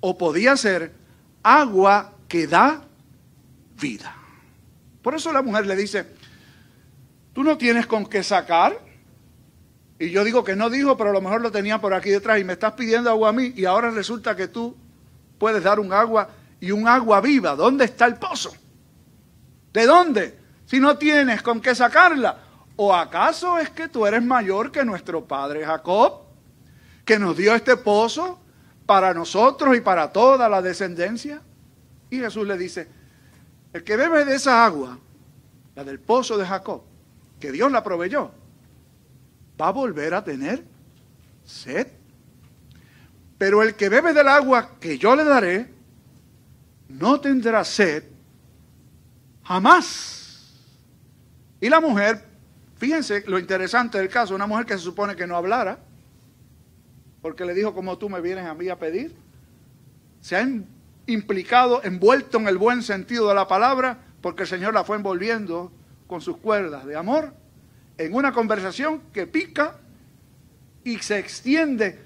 O 0.00 0.18
podía 0.18 0.56
ser 0.56 0.92
agua 1.42 2.12
que 2.28 2.46
da 2.46 2.82
vida. 3.80 4.14
Por 5.02 5.14
eso 5.14 5.32
la 5.32 5.42
mujer 5.42 5.66
le 5.66 5.76
dice, 5.76 6.06
tú 7.32 7.44
no 7.44 7.56
tienes 7.56 7.86
con 7.86 8.06
qué 8.06 8.22
sacar. 8.22 8.78
Y 9.98 10.10
yo 10.10 10.24
digo 10.24 10.42
que 10.42 10.56
no 10.56 10.70
dijo, 10.70 10.96
pero 10.96 11.10
a 11.10 11.12
lo 11.12 11.20
mejor 11.20 11.40
lo 11.40 11.52
tenía 11.52 11.80
por 11.80 11.94
aquí 11.94 12.10
detrás 12.10 12.40
y 12.40 12.44
me 12.44 12.54
estás 12.54 12.72
pidiendo 12.72 13.10
agua 13.10 13.28
a 13.28 13.32
mí 13.32 13.52
y 13.56 13.64
ahora 13.64 13.90
resulta 13.90 14.34
que 14.34 14.48
tú 14.48 14.76
puedes 15.38 15.62
dar 15.62 15.78
un 15.78 15.92
agua 15.92 16.28
y 16.60 16.72
un 16.72 16.88
agua 16.88 17.20
viva. 17.20 17.54
¿Dónde 17.54 17.84
está 17.84 18.06
el 18.06 18.16
pozo? 18.16 18.52
¿De 19.72 19.86
dónde? 19.86 20.38
Si 20.66 20.80
no 20.80 20.96
tienes 20.96 21.42
con 21.42 21.60
qué 21.60 21.74
sacarla. 21.74 22.38
¿O 22.76 22.92
acaso 22.92 23.58
es 23.58 23.70
que 23.70 23.88
tú 23.88 24.04
eres 24.04 24.22
mayor 24.22 24.72
que 24.72 24.84
nuestro 24.84 25.24
padre 25.24 25.64
Jacob, 25.64 26.22
que 27.04 27.18
nos 27.18 27.36
dio 27.36 27.54
este 27.54 27.76
pozo 27.76 28.40
para 28.84 29.14
nosotros 29.14 29.76
y 29.76 29.80
para 29.80 30.10
toda 30.12 30.48
la 30.48 30.60
descendencia? 30.60 31.40
Y 32.10 32.18
Jesús 32.18 32.46
le 32.46 32.58
dice, 32.58 32.88
el 33.72 33.84
que 33.84 33.96
bebe 33.96 34.24
de 34.24 34.34
esa 34.34 34.64
agua, 34.64 34.98
la 35.76 35.84
del 35.84 36.00
pozo 36.00 36.36
de 36.36 36.46
Jacob, 36.46 36.82
que 37.38 37.52
Dios 37.52 37.70
la 37.70 37.84
proveyó, 37.84 38.32
va 39.60 39.68
a 39.68 39.72
volver 39.72 40.14
a 40.14 40.24
tener 40.24 40.64
sed. 41.44 41.86
Pero 43.38 43.62
el 43.62 43.74
que 43.74 43.88
bebe 43.88 44.12
del 44.12 44.28
agua 44.28 44.78
que 44.80 44.98
yo 44.98 45.14
le 45.16 45.24
daré, 45.24 45.72
no 46.88 47.20
tendrá 47.20 47.64
sed 47.64 48.04
jamás. 49.44 50.52
Y 51.60 51.68
la 51.68 51.80
mujer, 51.80 52.24
fíjense 52.76 53.24
lo 53.26 53.38
interesante 53.38 53.98
del 53.98 54.08
caso, 54.08 54.34
una 54.34 54.46
mujer 54.46 54.66
que 54.66 54.74
se 54.74 54.80
supone 54.80 55.16
que 55.16 55.26
no 55.26 55.36
hablara, 55.36 55.78
porque 57.22 57.44
le 57.44 57.54
dijo 57.54 57.74
como 57.74 57.98
tú 57.98 58.08
me 58.08 58.20
vienes 58.20 58.46
a 58.46 58.54
mí 58.54 58.68
a 58.68 58.78
pedir, 58.78 59.14
se 60.20 60.36
ha 60.36 60.48
implicado, 61.06 61.82
envuelto 61.82 62.38
en 62.38 62.48
el 62.48 62.58
buen 62.58 62.82
sentido 62.82 63.28
de 63.28 63.34
la 63.34 63.48
palabra, 63.48 63.98
porque 64.20 64.42
el 64.42 64.48
Señor 64.48 64.74
la 64.74 64.84
fue 64.84 64.96
envolviendo 64.96 65.72
con 66.06 66.20
sus 66.20 66.36
cuerdas 66.38 66.86
de 66.86 66.96
amor 66.96 67.43
en 67.96 68.14
una 68.14 68.32
conversación 68.32 69.02
que 69.12 69.26
pica 69.26 69.76
y 70.82 70.98
se 70.98 71.18
extiende 71.18 72.04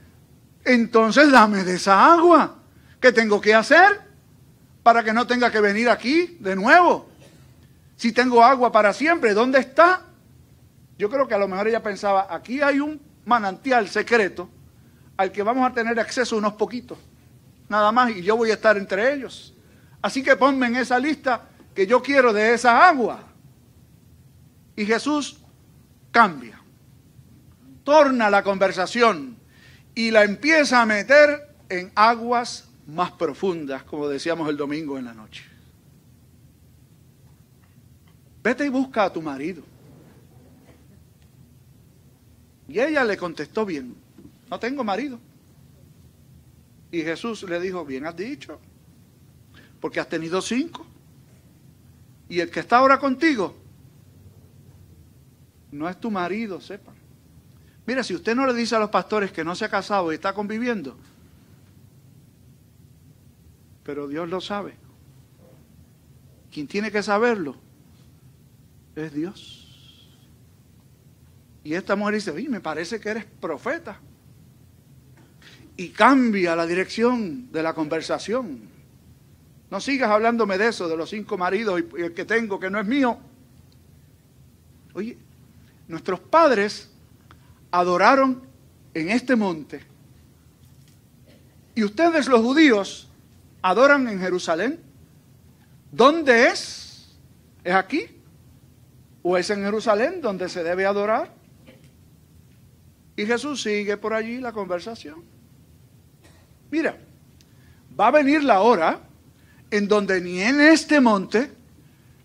entonces 0.69 1.33
dame 1.33 1.65
de 1.65 1.77
esa 1.77 2.13
agua. 2.13 2.57
¿Qué 3.01 3.11
tengo 3.11 3.41
que 3.41 3.55
hacer 3.55 4.03
para 4.83 5.03
que 5.03 5.13
no 5.13 5.27
tenga 5.27 5.51
que 5.51 5.61
venir 5.61 5.89
aquí 5.89 6.37
de 6.41 6.55
nuevo? 6.55 7.09
Si 7.97 8.13
tengo 8.13 8.45
agua 8.45 8.71
para 8.71 8.93
siempre, 8.93 9.33
¿dónde 9.33 9.61
está? 9.61 10.03
Yo 10.99 11.09
creo 11.09 11.27
que 11.27 11.35
a 11.35 11.39
lo 11.39 11.49
mejor 11.49 11.69
ella 11.69 11.83
pensaba, 11.83 12.27
aquí 12.31 12.61
hay 12.61 12.81
un 12.81 13.01
manantial 13.25 13.89
secreto 13.89 14.51
al 15.17 15.33
que 15.33 15.43
vamos 15.43 15.69
a 15.69 15.73
tener 15.73 15.99
acceso 15.99 16.37
unos 16.37 16.53
poquitos, 16.53 16.99
nada 17.69 17.91
más, 17.91 18.11
y 18.11 18.23
yo 18.23 18.37
voy 18.37 18.51
a 18.51 18.55
estar 18.55 18.77
entre 18.77 19.15
ellos. 19.15 19.55
Así 20.03 20.23
que 20.23 20.37
ponme 20.37 20.67
en 20.67 20.77
esa 20.77 20.99
lista 20.99 21.43
que 21.75 21.87
yo 21.87 22.03
quiero 22.03 22.33
de 22.33 22.55
esa 22.55 22.87
agua. 22.89 23.21
Y 24.77 24.85
Jesús 24.85 25.41
cambia, 26.11 26.61
torna 27.85 28.31
la 28.31 28.43
conversación 28.43 29.37
y 29.95 30.11
la 30.11 30.25
empieza 30.25 30.83
a 30.83 30.87
meter 30.87 31.55
en 31.69 31.91
aguas 31.95 32.69
más 32.87 33.13
profundas, 33.13 33.83
como 33.83 34.09
decíamos 34.09 34.49
el 34.49 34.57
domingo 34.57 34.99
en 34.99 35.05
la 35.05 35.15
noche. 35.15 35.45
Vete 38.43 38.65
y 38.65 38.69
busca 38.69 39.05
a 39.05 39.13
tu 39.13 39.21
marido. 39.21 39.63
Y 42.69 42.81
ella 42.81 43.05
le 43.05 43.17
contestó 43.17 43.65
bien, 43.67 43.95
no 44.51 44.59
tengo 44.59 44.85
marido. 44.85 45.19
Y 46.91 47.03
Jesús 47.03 47.43
le 47.43 47.61
dijo, 47.61 47.85
bien 47.85 48.07
has 48.07 48.17
dicho, 48.17 48.59
porque 49.81 50.01
has 50.01 50.09
tenido 50.09 50.41
cinco. 50.41 50.87
Y 52.29 52.41
el 52.41 52.51
que 52.51 52.61
está 52.61 52.79
ahora 52.79 52.99
contigo 52.99 53.55
no 55.71 55.89
es 55.89 55.99
tu 55.99 56.11
marido, 56.11 56.61
sepan. 56.61 56.95
Mira, 57.87 58.03
si 58.03 58.15
usted 58.15 58.35
no 58.35 58.47
le 58.47 58.55
dice 58.55 58.77
a 58.77 58.79
los 58.79 58.91
pastores 58.91 59.33
que 59.33 59.45
no 59.45 59.55
se 59.55 59.65
ha 59.65 59.69
casado 59.69 60.13
y 60.13 60.17
está 60.17 60.35
conviviendo, 60.35 60.97
pero 63.83 64.07
Dios 64.07 64.29
lo 64.29 64.41
sabe. 64.41 64.75
Quien 66.53 66.67
tiene 66.67 66.91
que 66.91 67.03
saberlo 67.03 67.57
es 68.95 69.13
Dios. 69.13 70.11
Y 71.65 71.75
esta 71.75 71.97
mujer 71.97 72.15
dice, 72.15 72.31
oye, 72.31 72.49
me 72.49 72.61
parece 72.61 73.01
que 73.01 73.09
eres 73.09 73.25
profeta. 73.25 74.01
Y 75.77 75.91
cambia 75.91 76.57
la 76.57 76.67
dirección 76.67 77.51
de 77.53 77.63
la 77.63 77.75
conversación. 77.75 78.61
No 79.71 79.81
sigas 79.81 80.11
hablándome 80.11 80.59
de 80.59 80.69
eso, 80.69 80.89
de 80.89 80.97
los 80.97 81.11
cinco 81.11 81.37
maridos 81.37 81.83
y 81.97 82.03
el 82.03 82.15
que 82.15 82.25
tengo 82.25 82.59
que 82.59 82.71
no 82.71 82.81
es 82.81 82.87
mío. 82.87 83.19
Oye, 84.95 85.17
nuestros 85.89 86.21
padres 86.21 86.91
adoraron 87.71 88.43
en 88.95 89.11
este 89.11 89.37
monte. 89.37 89.81
Y 91.75 91.85
ustedes 91.85 92.29
los 92.29 92.41
judíos 92.41 93.09
adoran 93.63 94.09
en 94.09 94.21
Jerusalén. 94.21 94.81
¿Dónde 95.91 96.49
es? 96.49 97.17
¿Es 97.65 97.75
aquí? 97.75 98.07
¿O 99.23 99.37
es 99.37 99.51
en 99.51 99.63
Jerusalén 99.63 100.21
donde 100.21 100.49
se 100.49 100.63
debe 100.63 100.87
adorar? 100.87 101.33
Y 103.17 103.27
Jesús 103.27 103.63
sigue 103.63 103.97
por 103.97 104.15
allí 104.15 104.39
la 104.39 104.53
conversación. 104.53 105.25
Mira, 106.71 106.97
va 107.99 108.09
a 108.09 108.13
venir 108.13 108.45
la 108.45 108.61
hora 108.61 109.01
en 109.71 109.89
donde 109.89 110.21
ni 110.21 110.41
en 110.41 110.61
este 110.61 111.01
monte, 111.01 111.51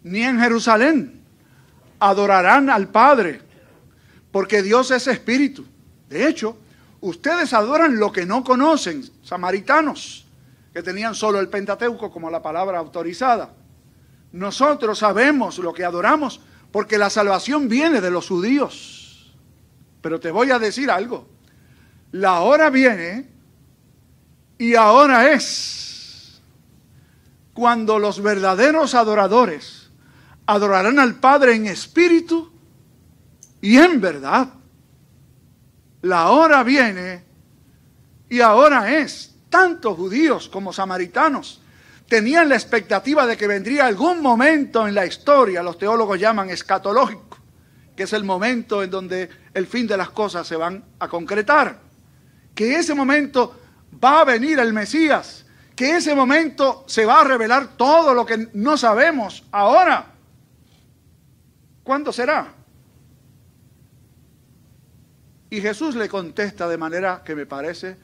ni 0.03 0.21
en 0.21 0.39
Jerusalén 0.39 1.21
adorarán 1.99 2.69
al 2.69 2.89
Padre, 2.89 3.41
porque 4.33 4.63
Dios 4.63 4.89
es 4.89 5.05
espíritu. 5.05 5.63
De 6.09 6.27
hecho, 6.27 6.57
ustedes 7.01 7.53
adoran 7.53 7.99
lo 7.99 8.11
que 8.11 8.25
no 8.25 8.43
conocen, 8.43 9.07
samaritanos, 9.21 10.25
que 10.73 10.81
tenían 10.81 11.13
solo 11.13 11.39
el 11.39 11.49
Pentateuco 11.49 12.11
como 12.11 12.31
la 12.31 12.41
palabra 12.41 12.79
autorizada. 12.79 13.53
Nosotros 14.31 14.97
sabemos 14.97 15.59
lo 15.59 15.71
que 15.71 15.85
adoramos, 15.85 16.41
porque 16.71 16.97
la 16.97 17.11
salvación 17.11 17.69
viene 17.69 18.01
de 18.01 18.09
los 18.09 18.27
judíos. 18.27 19.35
Pero 20.01 20.19
te 20.19 20.31
voy 20.31 20.49
a 20.49 20.57
decir 20.57 20.89
algo. 20.89 21.27
La 22.11 22.39
hora 22.39 22.71
viene 22.71 23.29
y 24.57 24.73
ahora 24.73 25.31
es 25.31 26.41
cuando 27.53 27.99
los 27.99 28.19
verdaderos 28.19 28.95
adoradores 28.95 29.91
adorarán 30.47 30.97
al 30.97 31.19
Padre 31.19 31.53
en 31.53 31.67
espíritu 31.67 32.52
y 33.63 33.77
en 33.77 34.01
verdad. 34.01 34.49
La 36.01 36.31
hora 36.31 36.63
viene 36.63 37.23
y 38.29 38.41
ahora 38.41 38.97
es. 38.99 39.35
Tanto 39.49 39.95
judíos 39.95 40.49
como 40.49 40.73
samaritanos 40.73 41.61
tenían 42.09 42.49
la 42.49 42.55
expectativa 42.55 43.25
de 43.25 43.37
que 43.37 43.47
vendría 43.47 43.85
algún 43.85 44.21
momento 44.21 44.85
en 44.85 44.93
la 44.93 45.05
historia, 45.05 45.63
los 45.63 45.77
teólogos 45.77 46.19
llaman 46.19 46.49
escatológico, 46.49 47.37
que 47.95 48.03
es 48.03 48.11
el 48.11 48.25
momento 48.25 48.83
en 48.83 48.89
donde 48.89 49.29
el 49.53 49.65
fin 49.65 49.87
de 49.87 49.95
las 49.95 50.09
cosas 50.09 50.45
se 50.45 50.57
van 50.57 50.83
a 50.99 51.07
concretar. 51.07 51.79
Que 52.53 52.75
ese 52.75 52.93
momento 52.93 53.61
va 54.03 54.21
a 54.21 54.25
venir 54.25 54.59
el 54.59 54.73
Mesías, 54.73 55.45
que 55.73 55.95
ese 55.95 56.13
momento 56.13 56.83
se 56.85 57.05
va 57.05 57.21
a 57.21 57.23
revelar 57.23 57.77
todo 57.77 58.13
lo 58.13 58.25
que 58.25 58.49
no 58.53 58.75
sabemos 58.75 59.45
ahora. 59.51 60.07
¿Cuándo 61.81 62.11
será? 62.11 62.62
Y 65.53 65.61
Jesús 65.61 65.93
le 65.93 66.09
contesta 66.09 66.67
de 66.67 66.79
manera 66.79 67.21
que 67.23 67.35
me 67.35 67.45
parece 67.45 67.95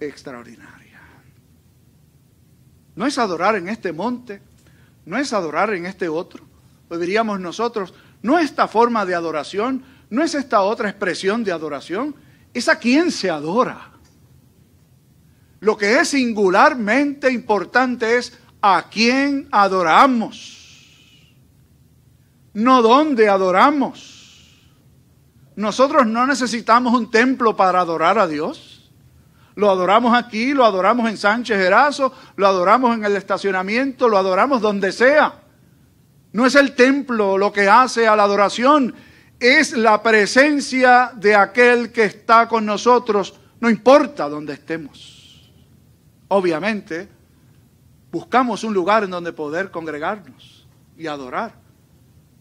extraordinaria. 0.00 1.00
No 2.96 3.06
es 3.06 3.16
adorar 3.18 3.54
en 3.54 3.68
este 3.68 3.92
monte, 3.92 4.42
no 5.06 5.16
es 5.16 5.32
adorar 5.32 5.72
en 5.74 5.86
este 5.86 6.08
otro. 6.08 6.44
O 6.88 6.98
diríamos 6.98 7.38
nosotros, 7.38 7.94
no 8.20 8.36
esta 8.36 8.66
forma 8.66 9.06
de 9.06 9.14
adoración, 9.14 9.84
no 10.10 10.24
es 10.24 10.34
esta 10.34 10.62
otra 10.62 10.88
expresión 10.88 11.44
de 11.44 11.52
adoración, 11.52 12.16
es 12.52 12.68
a 12.68 12.80
quien 12.80 13.12
se 13.12 13.30
adora. 13.30 13.92
Lo 15.60 15.76
que 15.76 16.00
es 16.00 16.08
singularmente 16.08 17.30
importante 17.30 18.18
es 18.18 18.36
a 18.60 18.86
quién 18.90 19.46
adoramos, 19.52 20.90
no 22.54 22.82
dónde 22.82 23.28
adoramos. 23.28 24.17
Nosotros 25.58 26.06
no 26.06 26.24
necesitamos 26.24 26.94
un 26.94 27.10
templo 27.10 27.56
para 27.56 27.80
adorar 27.80 28.16
a 28.16 28.28
Dios. 28.28 28.92
Lo 29.56 29.68
adoramos 29.68 30.16
aquí, 30.16 30.54
lo 30.54 30.64
adoramos 30.64 31.10
en 31.10 31.16
Sánchez 31.16 31.58
Erazo, 31.58 32.12
lo 32.36 32.46
adoramos 32.46 32.96
en 32.96 33.04
el 33.04 33.16
estacionamiento, 33.16 34.08
lo 34.08 34.18
adoramos 34.18 34.60
donde 34.60 34.92
sea. 34.92 35.34
No 36.32 36.46
es 36.46 36.54
el 36.54 36.76
templo 36.76 37.36
lo 37.36 37.52
que 37.52 37.68
hace 37.68 38.06
a 38.06 38.14
la 38.14 38.22
adoración, 38.22 38.94
es 39.40 39.76
la 39.76 40.00
presencia 40.00 41.10
de 41.16 41.34
aquel 41.34 41.90
que 41.90 42.04
está 42.04 42.46
con 42.46 42.64
nosotros, 42.64 43.34
no 43.58 43.68
importa 43.68 44.28
dónde 44.28 44.52
estemos. 44.52 45.50
Obviamente, 46.28 47.08
buscamos 48.12 48.62
un 48.62 48.74
lugar 48.74 49.02
en 49.02 49.10
donde 49.10 49.32
poder 49.32 49.72
congregarnos 49.72 50.68
y 50.96 51.08
adorar. 51.08 51.52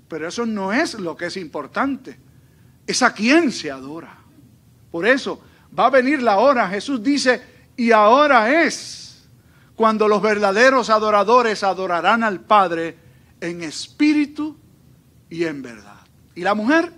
Pero 0.08 0.28
eso 0.28 0.46
no 0.46 0.72
es 0.72 0.94
lo 1.00 1.18
que 1.18 1.26
es 1.26 1.38
importante. 1.38 2.27
Es 2.88 3.04
a 3.04 3.14
quien 3.14 3.52
se 3.52 3.70
adora. 3.70 4.18
Por 4.90 5.06
eso 5.06 5.42
va 5.78 5.88
a 5.88 5.92
venir 5.92 6.24
la 6.24 6.38
hora. 6.38 6.68
Jesús 6.70 7.04
dice, 7.04 7.42
y 7.76 7.92
ahora 7.92 8.64
es 8.64 9.30
cuando 9.76 10.08
los 10.08 10.22
verdaderos 10.22 10.90
adoradores 10.90 11.64
adorarán 11.64 12.24
al 12.24 12.40
Padre 12.40 12.98
en 13.40 13.62
espíritu 13.62 14.58
y 15.30 15.44
en 15.44 15.62
verdad. 15.62 16.00
Y 16.34 16.42
la 16.42 16.56
mujer, 16.56 16.92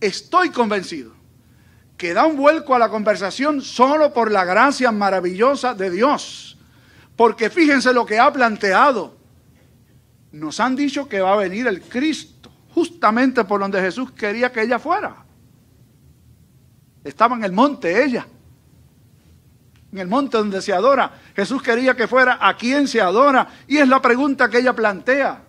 estoy 0.00 0.50
convencido 0.50 1.12
que 1.96 2.14
da 2.14 2.24
un 2.24 2.36
vuelco 2.36 2.74
a 2.74 2.78
la 2.78 2.88
conversación 2.88 3.60
solo 3.60 4.12
por 4.12 4.32
la 4.32 4.44
gracia 4.44 4.90
maravillosa 4.90 5.74
de 5.74 5.90
Dios. 5.90 6.58
Porque 7.14 7.50
fíjense 7.50 7.92
lo 7.92 8.06
que 8.06 8.18
ha 8.18 8.32
planteado. 8.32 9.16
Nos 10.32 10.60
han 10.60 10.74
dicho 10.74 11.08
que 11.08 11.20
va 11.20 11.34
a 11.34 11.36
venir 11.36 11.66
el 11.66 11.82
Cristo, 11.82 12.49
justamente 12.74 13.44
por 13.44 13.60
donde 13.60 13.80
Jesús 13.80 14.10
quería 14.12 14.50
que 14.52 14.62
ella 14.62 14.78
fuera. 14.78 15.24
Estaba 17.02 17.36
en 17.36 17.44
el 17.44 17.52
monte 17.52 18.04
ella, 18.04 18.26
en 19.92 19.98
el 19.98 20.06
monte 20.06 20.36
donde 20.36 20.60
se 20.60 20.72
adora. 20.72 21.12
Jesús 21.34 21.62
quería 21.62 21.96
que 21.96 22.06
fuera 22.06 22.38
a 22.40 22.56
quien 22.56 22.86
se 22.86 23.00
adora. 23.00 23.48
Y 23.66 23.78
es 23.78 23.88
la 23.88 24.00
pregunta 24.00 24.48
que 24.48 24.58
ella 24.58 24.74
plantea. 24.74 25.42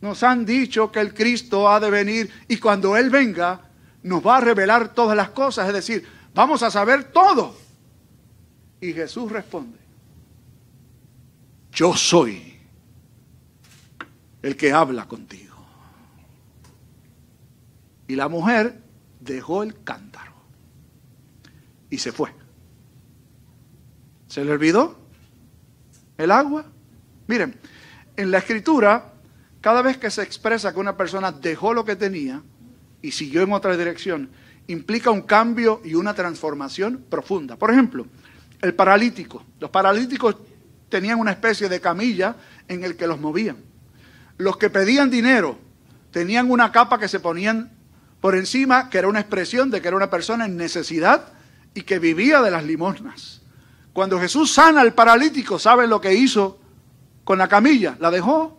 Nos 0.00 0.22
han 0.22 0.44
dicho 0.44 0.92
que 0.92 1.00
el 1.00 1.12
Cristo 1.12 1.68
ha 1.68 1.80
de 1.80 1.90
venir 1.90 2.30
y 2.46 2.58
cuando 2.58 2.96
Él 2.96 3.10
venga, 3.10 3.62
nos 4.02 4.24
va 4.24 4.36
a 4.36 4.40
revelar 4.40 4.94
todas 4.94 5.16
las 5.16 5.30
cosas, 5.30 5.66
es 5.66 5.74
decir, 5.74 6.06
vamos 6.34 6.62
a 6.62 6.70
saber 6.70 7.04
todo. 7.04 7.56
Y 8.80 8.92
Jesús 8.92 9.32
responde, 9.32 9.78
yo 11.72 11.94
soy 11.96 12.57
el 14.42 14.56
que 14.56 14.72
habla 14.72 15.06
contigo. 15.06 15.56
Y 18.06 18.16
la 18.16 18.28
mujer 18.28 18.80
dejó 19.20 19.62
el 19.62 19.82
cántaro 19.82 20.32
y 21.90 21.98
se 21.98 22.12
fue. 22.12 22.32
¿Se 24.28 24.44
le 24.44 24.52
olvidó 24.52 24.98
el 26.16 26.30
agua? 26.30 26.66
Miren, 27.26 27.54
en 28.16 28.30
la 28.30 28.38
escritura, 28.38 29.12
cada 29.60 29.82
vez 29.82 29.98
que 29.98 30.10
se 30.10 30.22
expresa 30.22 30.72
que 30.72 30.80
una 30.80 30.96
persona 30.96 31.32
dejó 31.32 31.74
lo 31.74 31.84
que 31.84 31.96
tenía, 31.96 32.42
y 33.02 33.12
siguió 33.12 33.42
en 33.42 33.52
otra 33.52 33.76
dirección, 33.76 34.30
implica 34.66 35.10
un 35.10 35.22
cambio 35.22 35.80
y 35.84 35.94
una 35.94 36.14
transformación 36.14 37.04
profunda. 37.08 37.56
Por 37.56 37.70
ejemplo, 37.70 38.06
el 38.60 38.74
paralítico. 38.74 39.44
Los 39.60 39.70
paralíticos 39.70 40.36
tenían 40.88 41.20
una 41.20 41.32
especie 41.32 41.68
de 41.68 41.80
camilla 41.80 42.36
en 42.66 42.84
el 42.84 42.96
que 42.96 43.06
los 43.06 43.20
movían. 43.20 43.67
Los 44.38 44.56
que 44.56 44.70
pedían 44.70 45.10
dinero 45.10 45.58
tenían 46.10 46.50
una 46.50 46.72
capa 46.72 46.98
que 46.98 47.08
se 47.08 47.20
ponían 47.20 47.70
por 48.20 48.34
encima, 48.34 48.88
que 48.88 48.98
era 48.98 49.08
una 49.08 49.20
expresión 49.20 49.70
de 49.70 49.80
que 49.80 49.88
era 49.88 49.96
una 49.96 50.10
persona 50.10 50.46
en 50.46 50.56
necesidad 50.56 51.32
y 51.74 51.82
que 51.82 51.98
vivía 51.98 52.40
de 52.40 52.50
las 52.50 52.64
limosnas. 52.64 53.42
Cuando 53.92 54.18
Jesús 54.18 54.54
sana 54.54 54.80
al 54.80 54.94
paralítico, 54.94 55.58
¿saben 55.58 55.90
lo 55.90 56.00
que 56.00 56.14
hizo 56.14 56.58
con 57.24 57.38
la 57.38 57.48
camilla? 57.48 57.96
La 58.00 58.10
dejó 58.10 58.58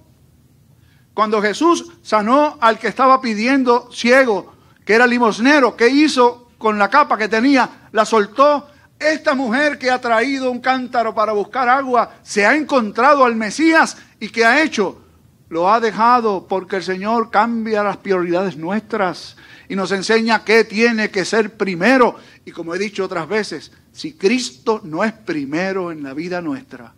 cuando 1.20 1.42
Jesús 1.42 1.86
sanó 2.02 2.58
al 2.62 2.80
que 2.80 2.88
estaba 2.88 3.20
pidiendo 3.20 3.89
ciego, 3.92 4.54
que 4.86 4.94
era 4.94 5.06
limosnero, 5.06 5.76
¿qué 5.76 5.89
hizo 5.89 6.48
con 6.58 6.80
la 6.80 6.89
capa 6.89 7.18
que 7.18 7.28
tenía? 7.28 7.89
La 7.92 8.06
soltó. 8.06 8.70
Esta 8.98 9.34
mujer 9.34 9.78
que 9.78 9.92
ha 9.92 10.00
traído 10.00 10.50
un 10.50 10.62
cántaro 10.62 11.13
para 11.13 11.34
buscar 11.34 11.68
agua, 11.68 12.20
se 12.24 12.46
ha 12.46 12.56
encontrado 12.56 13.26
al 13.26 13.36
Mesías 13.36 13.98
y 14.18 14.30
¿qué 14.30 14.46
ha 14.46 14.62
hecho? 14.62 15.02
Lo 15.50 15.72
ha 15.72 15.80
dejado 15.80 16.48
porque 16.48 16.78
el 16.78 16.84
Señor 16.84 17.32
cambia 17.32 17.84
las 17.84 17.98
prioridades 17.98 18.56
nuestras 18.56 19.36
y 19.68 19.76
nos 19.76 19.92
enseña 19.92 20.46
qué 20.46 20.64
tiene 20.64 21.10
que 21.10 21.26
ser 21.26 21.58
primero. 21.58 22.16
Y 22.46 22.52
como 22.52 22.76
he 22.76 22.80
dicho 22.80 23.04
otras 23.04 23.28
veces, 23.28 23.72
si 23.92 24.14
Cristo 24.14 24.80
no 24.84 25.04
es 25.04 25.12
primero 25.12 25.92
en 25.92 26.04
la 26.04 26.14
vida 26.14 26.42
nuestra, 26.42 26.94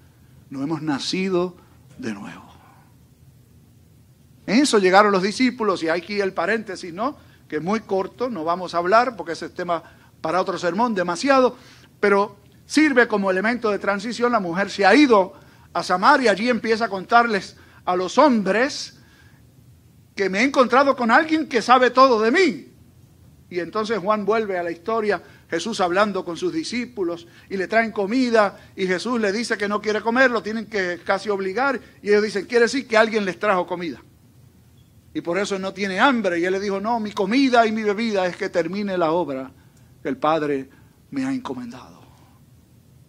no 0.50 0.62
hemos 0.62 0.82
nacido 0.82 1.56
de 1.98 2.14
nuevo. 2.14 2.52
En 4.46 4.60
eso 4.60 4.80
llegaron 4.80 5.14
los 5.14 5.24
discípulos 5.24 5.82
y 5.82 5.88
aquí 5.88 6.20
el 6.20 6.34
paréntesis, 6.34 6.94
¿no? 6.94 7.16
Que 7.48 7.58
es 7.58 7.64
muy 7.64 7.80
corto, 7.80 8.30
no 8.30 8.44
vamos 8.44 8.76
a 8.76 8.80
hablar 8.80 9.16
porque 9.16 9.32
ese 9.32 9.46
es 9.46 9.54
tema 9.54 9.82
para 10.20 10.42
otro 10.42 10.58
sermón 10.58 10.94
demasiado, 10.94 11.56
pero 12.02 12.36
sirve 12.66 13.08
como 13.08 13.32
elemento 13.32 13.72
de 13.72 13.80
transición. 13.80 14.34
La 14.34 14.42
mujer 14.42 14.70
se 14.70 14.86
ha 14.86 14.94
ido 14.94 15.34
a 15.72 15.84
Samaria, 15.84 16.32
allí 16.32 16.50
empieza 16.50 16.86
a 16.86 16.90
contarles 16.90 17.56
a 17.86 17.96
los 17.96 18.18
hombres 18.18 19.00
que 20.16 20.30
me 20.30 20.40
he 20.40 20.44
encontrado 20.44 20.96
con 20.96 21.12
alguien 21.12 21.48
que 21.48 21.62
sabe 21.62 21.90
todo 21.90 22.22
de 22.22 22.32
mí. 22.32 22.68
Y 23.50 23.60
entonces 23.60 24.00
Juan 24.00 24.26
vuelve 24.26 24.58
a 24.58 24.64
la 24.64 24.72
historia, 24.72 25.22
Jesús 25.50 25.82
hablando 25.82 26.24
con 26.24 26.38
sus 26.38 26.54
discípulos 26.54 27.28
y 27.50 27.58
le 27.58 27.68
traen 27.68 27.92
comida 27.92 28.58
y 28.76 28.88
Jesús 28.88 29.20
le 29.20 29.32
dice 29.32 29.58
que 29.58 29.68
no 29.68 29.82
quiere 29.82 30.02
comer, 30.02 30.32
lo 30.32 30.42
tienen 30.42 30.68
que 30.68 31.00
casi 31.04 31.30
obligar 31.30 31.80
y 32.02 32.10
ellos 32.10 32.24
dicen, 32.24 32.46
quiere 32.46 32.66
decir 32.66 32.88
que 32.88 32.96
alguien 32.96 33.26
les 33.26 33.38
trajo 33.38 33.68
comida 33.68 34.02
y 35.14 35.22
por 35.22 35.38
eso 35.38 35.60
no 35.60 35.74
tiene 35.74 36.00
hambre. 36.00 36.40
Y 36.40 36.46
él 36.46 36.54
le 36.54 36.60
dijo, 36.60 36.80
no, 36.80 37.00
mi 37.00 37.12
comida 37.12 37.66
y 37.66 37.72
mi 37.72 37.84
bebida 37.84 38.26
es 38.28 38.38
que 38.38 38.50
termine 38.50 38.98
la 38.98 39.12
obra 39.12 39.52
que 40.02 40.10
el 40.10 40.18
Padre 40.18 40.70
me 41.12 41.26
ha 41.26 41.34
encomendado. 41.34 42.02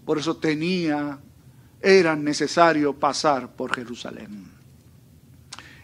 Por 0.04 0.18
eso 0.18 0.36
tenía, 0.36 1.18
era 1.80 2.16
necesario 2.16 2.98
pasar 2.98 3.54
por 3.54 3.74
Jerusalén. 3.74 4.51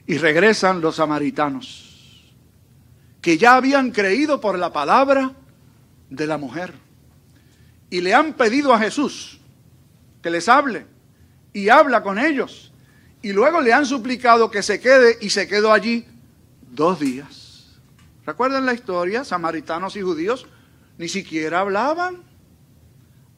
Y 0.09 0.17
regresan 0.17 0.81
los 0.81 0.97
samaritanos, 0.97 2.35
que 3.21 3.37
ya 3.37 3.57
habían 3.57 3.91
creído 3.93 4.41
por 4.41 4.59
la 4.59 4.73
palabra 4.73 5.33
de 6.09 6.27
la 6.27 6.39
mujer. 6.39 6.73
Y 7.91 8.01
le 8.01 8.15
han 8.15 8.33
pedido 8.33 8.73
a 8.73 8.79
Jesús 8.79 9.39
que 10.23 10.31
les 10.31 10.49
hable. 10.49 10.87
Y 11.53 11.69
habla 11.69 12.03
con 12.03 12.19
ellos. 12.19 12.73
Y 13.21 13.33
luego 13.33 13.61
le 13.61 13.75
han 13.75 13.85
suplicado 13.85 14.51
que 14.51 14.63
se 14.63 14.81
quede 14.81 15.19
y 15.21 15.29
se 15.29 15.47
quedó 15.47 15.73
allí 15.73 16.07
dos 16.71 16.99
días. 16.99 17.79
¿Recuerdan 18.25 18.65
la 18.65 18.73
historia? 18.73 19.25
Samaritanos 19.25 19.95
y 19.97 20.01
judíos 20.01 20.47
ni 20.97 21.09
siquiera 21.09 21.61
hablaban. 21.61 22.23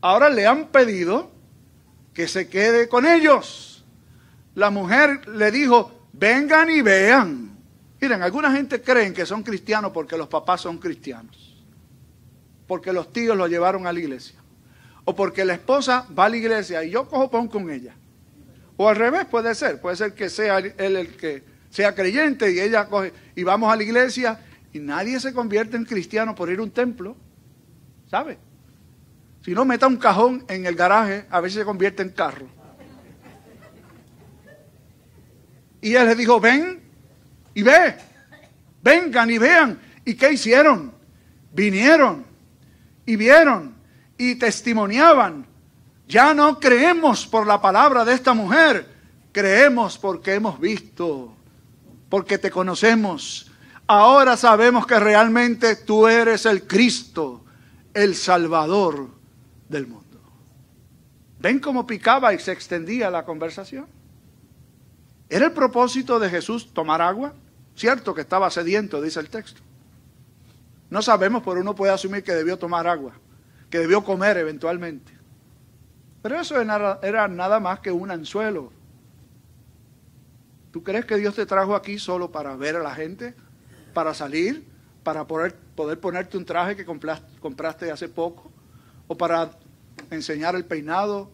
Ahora 0.01 0.31
le 0.31 0.47
han 0.47 0.69
pedido 0.69 1.33
que 2.15 2.29
se 2.29 2.49
quede 2.49 2.89
con 2.89 3.07
ellos. 3.07 3.85
La 4.55 4.71
mujer 4.71 5.29
le 5.29 5.51
dijo, 5.51 6.00
vengan 6.21 6.71
y 6.71 6.83
vean. 6.83 7.51
Miren, 8.01 8.23
alguna 8.23 8.53
gente 8.53 8.81
creen 8.83 9.15
que 9.15 9.25
son 9.25 9.43
cristianos 9.43 9.91
porque 9.93 10.17
los 10.17 10.29
papás 10.29 10.61
son 10.61 10.79
cristianos, 10.79 11.65
porque 12.67 12.93
los 12.93 13.13
tíos 13.13 13.37
lo 13.37 13.47
llevaron 13.47 13.87
a 13.87 13.93
la 13.93 13.99
iglesia, 13.99 14.39
o 15.05 15.17
porque 15.17 15.45
la 15.45 15.55
esposa 15.55 16.07
va 16.17 16.27
a 16.27 16.29
la 16.29 16.37
iglesia 16.37 16.85
y 16.85 16.91
yo 16.91 17.09
cojo 17.09 17.31
pon 17.31 17.49
con 17.49 17.71
ella. 17.71 17.95
O 18.77 18.89
al 18.89 18.97
revés 18.97 19.27
puede 19.27 19.55
ser, 19.55 19.81
puede 19.81 19.97
ser 19.97 20.15
que 20.15 20.31
sea 20.31 20.59
él 20.59 20.75
el 20.79 21.17
que 21.17 21.43
sea 21.69 21.95
creyente 21.95 22.51
y 22.53 22.61
ella 22.61 22.87
coge 22.87 23.13
y 23.35 23.43
vamos 23.43 23.73
a 23.73 23.77
la 23.77 23.83
iglesia 23.83 24.41
y 24.73 24.79
nadie 24.79 25.21
se 25.21 25.35
convierte 25.35 25.77
en 25.77 25.85
cristiano 25.85 26.35
por 26.35 26.51
ir 26.51 26.59
a 26.59 26.63
un 26.63 26.71
templo, 26.71 27.17
¿sabe? 28.11 28.39
Si 29.45 29.53
no, 29.53 29.65
meta 29.65 29.87
un 29.87 29.97
cajón 29.97 30.45
en 30.49 30.67
el 30.67 30.75
garaje, 30.75 31.27
a 31.31 31.43
si 31.43 31.51
se 31.51 31.65
convierte 31.65 32.03
en 32.03 32.11
carro. 32.11 32.60
Y 35.81 35.95
él 35.95 36.07
le 36.07 36.15
dijo, 36.15 36.41
ven 36.41 36.81
y 37.55 37.63
ve, 37.63 37.97
vengan 38.83 39.31
y 39.31 39.39
vean. 39.39 39.81
¿Y 40.05 40.15
qué 40.15 40.33
hicieron? 40.33 40.93
Vinieron 41.53 42.25
y 43.07 43.17
vieron 43.17 43.75
y 44.19 44.35
testimoniaban. 44.37 45.47
Ya 46.07 46.35
no 46.35 46.59
creemos 46.59 47.27
por 47.27 47.47
la 47.47 47.61
palabra 47.61 48.05
de 48.05 48.15
esta 48.15 48.35
mujer, 48.35 48.87
creemos 49.33 49.97
porque 49.97 50.35
hemos 50.35 50.59
visto, 50.61 51.35
porque 52.09 52.39
te 52.39 52.51
conocemos. 52.51 53.51
Ahora 53.87 54.37
sabemos 54.37 54.87
que 54.87 55.01
realmente 55.01 55.77
tú 55.77 56.07
eres 56.07 56.47
el 56.47 56.67
Cristo, 56.67 57.45
el 57.95 58.15
Salvador 58.15 59.09
del 59.69 59.87
mundo. 59.87 60.21
¿Ven 61.39 61.59
cómo 61.59 61.87
picaba 61.87 62.35
y 62.35 62.39
se 62.39 62.53
extendía 62.53 63.11
la 63.11 63.25
conversación? 63.25 63.87
¿Era 65.31 65.47
el 65.47 65.53
propósito 65.53 66.19
de 66.19 66.29
Jesús 66.29 66.73
tomar 66.75 67.01
agua? 67.01 67.33
Cierto 67.75 68.13
que 68.13 68.21
estaba 68.21 68.51
sediento, 68.51 69.01
dice 69.01 69.21
el 69.21 69.31
texto. 69.31 69.63
No 70.91 71.01
sabemos, 71.01 71.43
pero 71.43 71.61
uno 71.61 71.75
puede 71.75 71.93
asumir 71.93 72.23
que 72.23 72.33
debió 72.33 72.59
tomar 72.59 72.87
agua, 72.87 73.13
que 73.71 73.79
debió 73.79 74.05
comer 74.05 74.37
eventualmente. 74.37 75.13
Pero 76.21 76.39
eso 76.39 76.61
era 76.61 77.29
nada 77.29 77.61
más 77.61 77.81
que 77.81 77.93
un 77.93 78.11
anzuelo. 78.11 78.73
¿Tú 80.73 80.83
crees 80.83 81.07
que 81.07 81.17
Dios 81.17 81.35
te 81.35 81.47
trajo 81.47 81.75
aquí 81.75 81.99
solo 81.99 82.31
para 82.31 82.55
ver 82.57 82.77
a 82.77 82.83
la 82.83 82.95
gente? 82.95 83.35
¿Para 83.95 84.13
salir? 84.13 84.69
¿Para 85.03 85.27
poder, 85.27 85.57
poder 85.75 85.99
ponerte 85.99 86.37
un 86.37 86.45
traje 86.45 86.77
que 86.77 86.85
compraste 86.85 87.91
hace 87.91 88.09
poco? 88.09 88.51
o 89.11 89.17
para 89.17 89.51
enseñar 90.13 90.55
el 90.55 90.65
peinado 90.65 91.33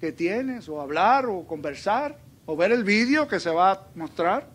que 0.00 0.10
tienes, 0.10 0.70
o 0.70 0.80
hablar, 0.80 1.26
o 1.26 1.46
conversar, 1.46 2.16
o 2.46 2.56
ver 2.56 2.72
el 2.72 2.84
vídeo 2.84 3.26
que 3.26 3.40
se 3.40 3.50
va 3.50 3.72
a 3.72 3.86
mostrar. 3.94 4.48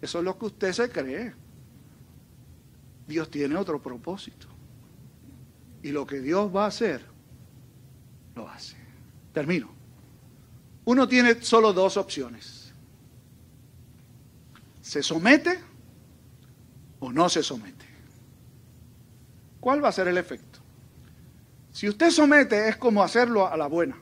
Eso 0.00 0.18
es 0.18 0.24
lo 0.24 0.38
que 0.38 0.46
usted 0.46 0.72
se 0.72 0.90
cree. 0.90 1.34
Dios 3.06 3.30
tiene 3.30 3.56
otro 3.56 3.80
propósito. 3.80 4.48
Y 5.82 5.90
lo 5.90 6.06
que 6.06 6.20
Dios 6.20 6.54
va 6.54 6.64
a 6.64 6.68
hacer, 6.68 7.04
lo 8.34 8.48
hace. 8.48 8.76
Termino. 9.32 9.70
Uno 10.84 11.06
tiene 11.06 11.42
solo 11.42 11.72
dos 11.72 11.96
opciones. 11.96 12.72
¿Se 14.80 15.02
somete 15.02 15.58
o 17.00 17.12
no 17.12 17.28
se 17.28 17.42
somete? 17.42 17.84
¿Cuál 19.60 19.82
va 19.84 19.88
a 19.88 19.92
ser 19.92 20.08
el 20.08 20.16
efecto? 20.16 20.60
Si 21.72 21.88
usted 21.88 22.10
somete 22.10 22.68
es 22.68 22.76
como 22.76 23.02
hacerlo 23.02 23.46
a 23.46 23.56
la 23.56 23.66
buena. 23.66 23.96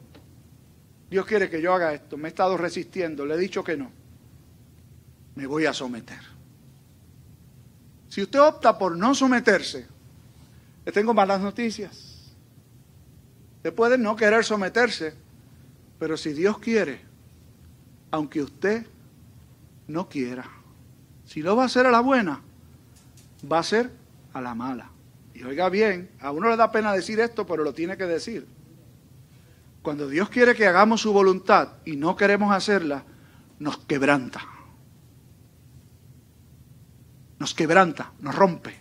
Dios 1.14 1.26
quiere 1.26 1.48
que 1.48 1.62
yo 1.62 1.72
haga 1.72 1.94
esto. 1.94 2.16
Me 2.16 2.26
he 2.26 2.30
estado 2.30 2.56
resistiendo, 2.56 3.24
le 3.24 3.36
he 3.36 3.38
dicho 3.38 3.62
que 3.62 3.76
no. 3.76 3.88
Me 5.36 5.46
voy 5.46 5.64
a 5.64 5.72
someter. 5.72 6.18
Si 8.08 8.20
usted 8.20 8.40
opta 8.40 8.76
por 8.76 8.96
no 8.96 9.14
someterse, 9.14 9.86
le 10.84 10.90
tengo 10.90 11.14
malas 11.14 11.40
noticias. 11.40 12.34
Usted 13.58 13.72
puede 13.72 13.96
no 13.96 14.16
querer 14.16 14.44
someterse, 14.44 15.14
pero 16.00 16.16
si 16.16 16.32
Dios 16.32 16.58
quiere, 16.58 17.00
aunque 18.10 18.42
usted 18.42 18.84
no 19.86 20.08
quiera, 20.08 20.50
si 21.26 21.44
no 21.44 21.54
va 21.54 21.66
a 21.66 21.68
ser 21.68 21.86
a 21.86 21.92
la 21.92 22.00
buena, 22.00 22.42
va 23.52 23.60
a 23.60 23.62
ser 23.62 23.88
a 24.32 24.40
la 24.40 24.56
mala. 24.56 24.90
Y 25.32 25.44
oiga 25.44 25.68
bien, 25.68 26.10
a 26.18 26.32
uno 26.32 26.50
le 26.50 26.56
da 26.56 26.72
pena 26.72 26.92
decir 26.92 27.20
esto, 27.20 27.46
pero 27.46 27.62
lo 27.62 27.72
tiene 27.72 27.96
que 27.96 28.06
decir. 28.06 28.48
Cuando 29.84 30.08
Dios 30.08 30.30
quiere 30.30 30.54
que 30.54 30.66
hagamos 30.66 31.02
su 31.02 31.12
voluntad 31.12 31.74
y 31.84 31.96
no 31.96 32.16
queremos 32.16 32.54
hacerla, 32.54 33.04
nos 33.58 33.76
quebranta. 33.76 34.40
Nos 37.38 37.52
quebranta, 37.52 38.10
nos 38.20 38.34
rompe. 38.34 38.80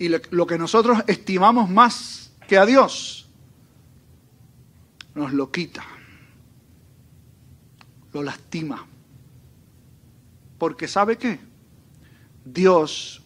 Y 0.00 0.08
lo 0.08 0.46
que 0.48 0.58
nosotros 0.58 0.98
estimamos 1.06 1.70
más 1.70 2.32
que 2.48 2.58
a 2.58 2.66
Dios, 2.66 3.30
nos 5.14 5.32
lo 5.32 5.52
quita, 5.52 5.84
lo 8.12 8.24
lastima. 8.24 8.84
Porque 10.58 10.88
¿sabe 10.88 11.18
qué? 11.18 11.38
Dios 12.44 13.22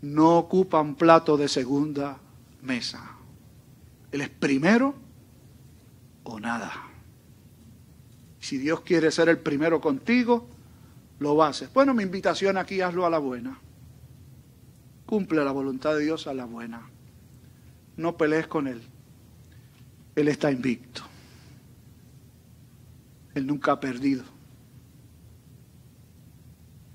no 0.00 0.38
ocupa 0.38 0.80
un 0.80 0.94
plato 0.94 1.36
de 1.36 1.48
segunda 1.48 2.18
mesa. 2.62 3.16
Él 4.12 4.20
es 4.20 4.28
primero 4.28 5.09
o 6.30 6.40
nada. 6.40 6.72
Si 8.38 8.56
Dios 8.56 8.80
quiere 8.80 9.10
ser 9.10 9.28
el 9.28 9.38
primero 9.38 9.80
contigo, 9.80 10.48
lo 11.18 11.42
hacer. 11.44 11.68
Bueno, 11.74 11.92
mi 11.92 12.02
invitación 12.02 12.56
aquí, 12.56 12.80
hazlo 12.80 13.04
a 13.04 13.10
la 13.10 13.18
buena. 13.18 13.58
Cumple 15.06 15.44
la 15.44 15.52
voluntad 15.52 15.94
de 15.94 16.04
Dios 16.04 16.26
a 16.26 16.34
la 16.34 16.44
buena. 16.44 16.88
No 17.96 18.16
pelees 18.16 18.46
con 18.46 18.66
Él. 18.66 18.80
Él 20.14 20.28
está 20.28 20.50
invicto. 20.50 21.02
Él 23.34 23.46
nunca 23.46 23.72
ha 23.72 23.80
perdido. 23.80 24.24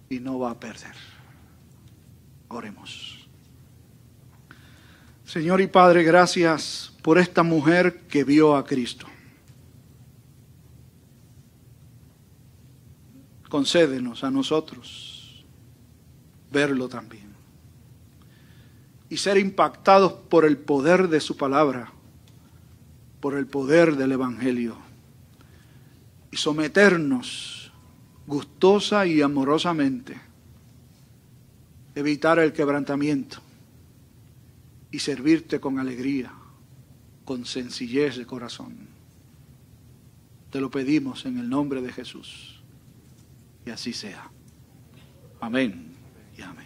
Y 0.10 0.20
no 0.20 0.40
va 0.40 0.52
a 0.52 0.60
perder. 0.60 0.96
Oremos. 2.48 3.28
Señor 5.26 5.62
y 5.62 5.68
Padre, 5.68 6.04
gracias 6.04 6.94
por 7.02 7.18
esta 7.18 7.44
mujer 7.44 8.02
que 8.08 8.24
vio 8.24 8.56
a 8.56 8.66
Cristo. 8.66 9.08
Concédenos 13.56 14.26
a 14.26 14.32
nosotros 14.32 15.46
verlo 16.52 16.90
también 16.90 17.34
y 19.10 19.16
ser 19.16 19.38
impactados 19.38 20.12
por 20.12 20.44
el 20.44 20.58
poder 20.58 21.08
de 21.08 21.22
su 21.22 21.38
palabra, 21.38 21.94
por 23.22 23.34
el 23.34 23.48
poder 23.48 23.96
del 23.96 24.12
Evangelio 24.12 24.76
y 26.32 26.36
someternos 26.36 27.72
gustosa 28.28 29.08
y 29.08 29.22
amorosamente 29.22 30.20
evitar 31.96 32.40
el 32.40 32.52
quebrantamiento 32.52 33.38
y 34.92 35.00
servirte 35.00 35.62
con 35.62 35.80
alegría, 35.80 36.34
con 37.24 37.46
sencillez 37.46 38.18
de 38.18 38.26
corazón. 38.26 38.76
Te 40.52 40.60
lo 40.60 40.70
pedimos 40.70 41.26
en 41.26 41.38
el 41.38 41.50
nombre 41.50 41.82
de 41.82 41.94
Jesús. 41.94 42.55
Y 43.66 43.72
así 43.72 43.94
sea. 43.94 44.30
Amén 45.42 45.92
y 46.38 46.42
amén. 46.42 46.65